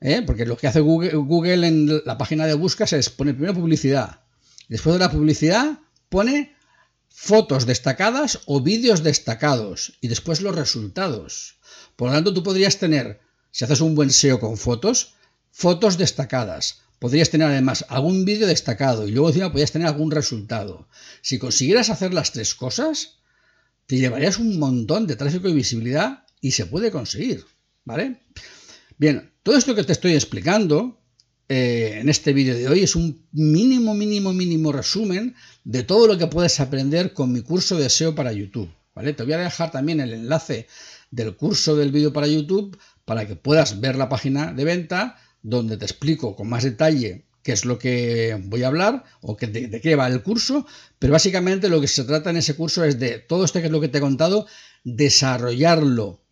¿eh? 0.00 0.22
porque 0.26 0.46
lo 0.46 0.56
que 0.56 0.66
hace 0.66 0.80
Google, 0.80 1.66
en 1.66 2.02
la 2.04 2.18
página 2.18 2.46
de 2.46 2.54
búsqueda 2.54 2.98
es 2.98 3.10
poner 3.10 3.34
primero 3.34 3.54
publicidad. 3.54 4.20
Después 4.68 4.94
de 4.94 5.00
la 5.00 5.10
publicidad 5.10 5.78
pone 6.08 6.54
fotos 7.08 7.66
destacadas 7.66 8.40
o 8.46 8.60
vídeos 8.60 9.02
destacados 9.02 9.98
y 10.00 10.08
después 10.08 10.40
los 10.40 10.54
resultados. 10.54 11.56
Por 11.96 12.08
lo 12.08 12.14
tanto, 12.14 12.34
tú 12.34 12.42
podrías 12.42 12.78
tener, 12.78 13.20
si 13.50 13.64
haces 13.64 13.80
un 13.80 13.94
buen 13.94 14.10
SEO 14.10 14.40
con 14.40 14.56
fotos, 14.56 15.14
fotos 15.50 15.98
destacadas. 15.98 16.80
Podrías 16.98 17.30
tener 17.30 17.48
además 17.48 17.84
algún 17.88 18.24
vídeo 18.24 18.46
destacado 18.46 19.06
y 19.06 19.10
luego 19.10 19.28
encima 19.28 19.50
podrías 19.50 19.72
tener 19.72 19.88
algún 19.88 20.10
resultado. 20.10 20.88
Si 21.20 21.38
consiguieras 21.38 21.90
hacer 21.90 22.14
las 22.14 22.32
tres 22.32 22.54
cosas, 22.54 23.18
te 23.86 23.96
llevarías 23.96 24.38
un 24.38 24.58
montón 24.58 25.06
de 25.06 25.16
tráfico 25.16 25.48
y 25.48 25.54
visibilidad 25.54 26.24
y 26.40 26.52
se 26.52 26.66
puede 26.66 26.90
conseguir, 26.90 27.44
¿vale? 27.84 28.22
Bien, 28.98 29.32
todo 29.42 29.56
esto 29.56 29.74
que 29.74 29.84
te 29.84 29.92
estoy 29.92 30.14
explicando 30.14 31.00
eh, 31.48 31.98
en 32.00 32.08
este 32.08 32.32
vídeo 32.32 32.54
de 32.54 32.68
hoy 32.68 32.80
es 32.80 32.96
un 32.96 33.26
mínimo, 33.32 33.94
mínimo, 33.94 34.32
mínimo 34.32 34.72
resumen 34.72 35.34
de 35.64 35.82
todo 35.82 36.06
lo 36.06 36.16
que 36.16 36.26
puedes 36.26 36.60
aprender 36.60 37.12
con 37.12 37.32
mi 37.32 37.42
curso 37.42 37.76
de 37.76 37.90
SEO 37.90 38.14
para 38.14 38.32
YouTube, 38.32 38.70
¿vale? 38.94 39.12
Te 39.12 39.24
voy 39.24 39.34
a 39.34 39.38
dejar 39.38 39.70
también 39.70 40.00
el 40.00 40.12
enlace 40.12 40.66
del 41.10 41.36
curso 41.36 41.76
del 41.76 41.92
vídeo 41.92 42.12
para 42.12 42.26
YouTube 42.26 42.78
para 43.04 43.26
que 43.26 43.36
puedas 43.36 43.80
ver 43.80 43.96
la 43.96 44.08
página 44.08 44.52
de 44.52 44.64
venta 44.64 45.16
donde 45.42 45.76
te 45.76 45.84
explico 45.84 46.36
con 46.36 46.48
más 46.48 46.64
detalle 46.64 47.26
qué 47.42 47.52
es 47.52 47.64
lo 47.64 47.78
que 47.78 48.40
voy 48.44 48.62
a 48.62 48.68
hablar 48.68 49.04
o 49.20 49.36
de, 49.40 49.80
qué 49.80 49.96
va 49.96 50.06
el 50.06 50.22
curso, 50.22 50.66
pero 50.98 51.12
básicamente 51.12 51.68
lo 51.68 51.80
que 51.80 51.88
se 51.88 52.04
trata 52.04 52.30
en 52.30 52.36
ese 52.36 52.54
curso 52.54 52.84
es 52.84 52.98
de 52.98 53.18
todo 53.18 53.44
esto 53.44 53.60
que 53.60 53.66
es 53.66 53.72
lo 53.72 53.80
que 53.80 53.88
te 53.88 53.98
he 53.98 54.00
contado, 54.00 54.46
desarrollarlo 54.84 56.22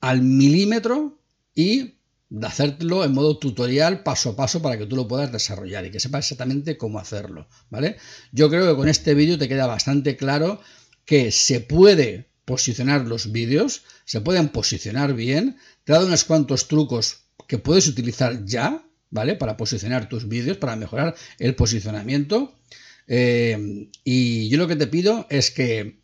al 0.00 0.22
milímetro 0.22 1.20
y 1.54 1.96
de 2.30 2.46
hacértelo 2.46 3.04
en 3.04 3.12
modo 3.12 3.38
tutorial 3.38 4.02
paso 4.02 4.30
a 4.30 4.36
paso 4.36 4.62
para 4.62 4.78
que 4.78 4.86
tú 4.86 4.96
lo 4.96 5.08
puedas 5.08 5.32
desarrollar 5.32 5.84
y 5.84 5.90
que 5.90 6.00
sepas 6.00 6.24
exactamente 6.24 6.78
cómo 6.78 6.98
hacerlo, 6.98 7.48
¿vale? 7.70 7.96
Yo 8.32 8.48
creo 8.48 8.68
que 8.68 8.76
con 8.76 8.88
este 8.88 9.14
vídeo 9.14 9.36
te 9.36 9.48
queda 9.48 9.66
bastante 9.66 10.16
claro 10.16 10.60
que 11.04 11.32
se 11.32 11.60
puede 11.60 12.30
posicionar 12.44 13.06
los 13.06 13.32
vídeos, 13.32 13.82
se 14.04 14.20
pueden 14.20 14.48
posicionar 14.48 15.14
bien, 15.14 15.56
te 15.84 15.92
he 15.92 15.94
dado 15.94 16.06
unos 16.06 16.24
cuantos 16.24 16.68
trucos 16.68 17.24
que 17.48 17.58
puedes 17.58 17.88
utilizar 17.88 18.44
ya, 18.44 18.84
¿vale? 19.10 19.36
Para 19.36 19.56
posicionar 19.56 20.08
tus 20.08 20.28
vídeos, 20.28 20.56
para 20.56 20.76
mejorar 20.76 21.14
el 21.38 21.54
posicionamiento. 21.54 22.58
Eh, 23.06 23.88
y 24.04 24.48
yo 24.48 24.58
lo 24.58 24.68
que 24.68 24.76
te 24.76 24.86
pido 24.86 25.26
es 25.30 25.50
que 25.50 26.00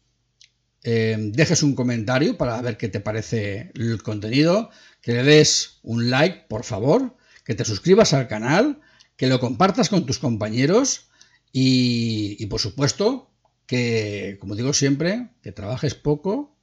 eh, 0.83 1.17
dejes 1.19 1.63
un 1.63 1.75
comentario 1.75 2.37
para 2.37 2.61
ver 2.63 2.77
qué 2.77 2.89
te 2.89 3.01
parece 3.01 3.73
el 3.75 4.03
contenido, 4.03 4.71
que 5.01 5.13
le 5.13 5.23
des 5.23 5.79
un 5.83 6.11
like, 6.11 6.47
por 6.49 6.65
favor, 6.65 7.17
que 7.45 7.55
te 7.55 7.65
suscribas 7.65 8.13
al 8.13 8.29
canal, 8.29 8.81
que 9.17 9.29
lo 9.29 9.41
compartas 9.41 9.89
con 9.89 10.05
tus 10.05 10.19
compañeros 10.19 11.09
y, 11.53 12.37
y 12.39 12.47
por 12.47 12.61
supuesto 12.61 13.31
que, 13.67 14.37
como 14.41 14.55
digo 14.55 14.73
siempre, 14.73 15.31
que 15.43 15.53
trabajes 15.53 15.95
poco, 15.95 16.57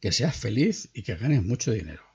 que 0.00 0.12
seas 0.12 0.36
feliz 0.36 0.90
y 0.92 1.02
que 1.02 1.16
ganes 1.16 1.42
mucho 1.42 1.72
dinero. 1.72 2.07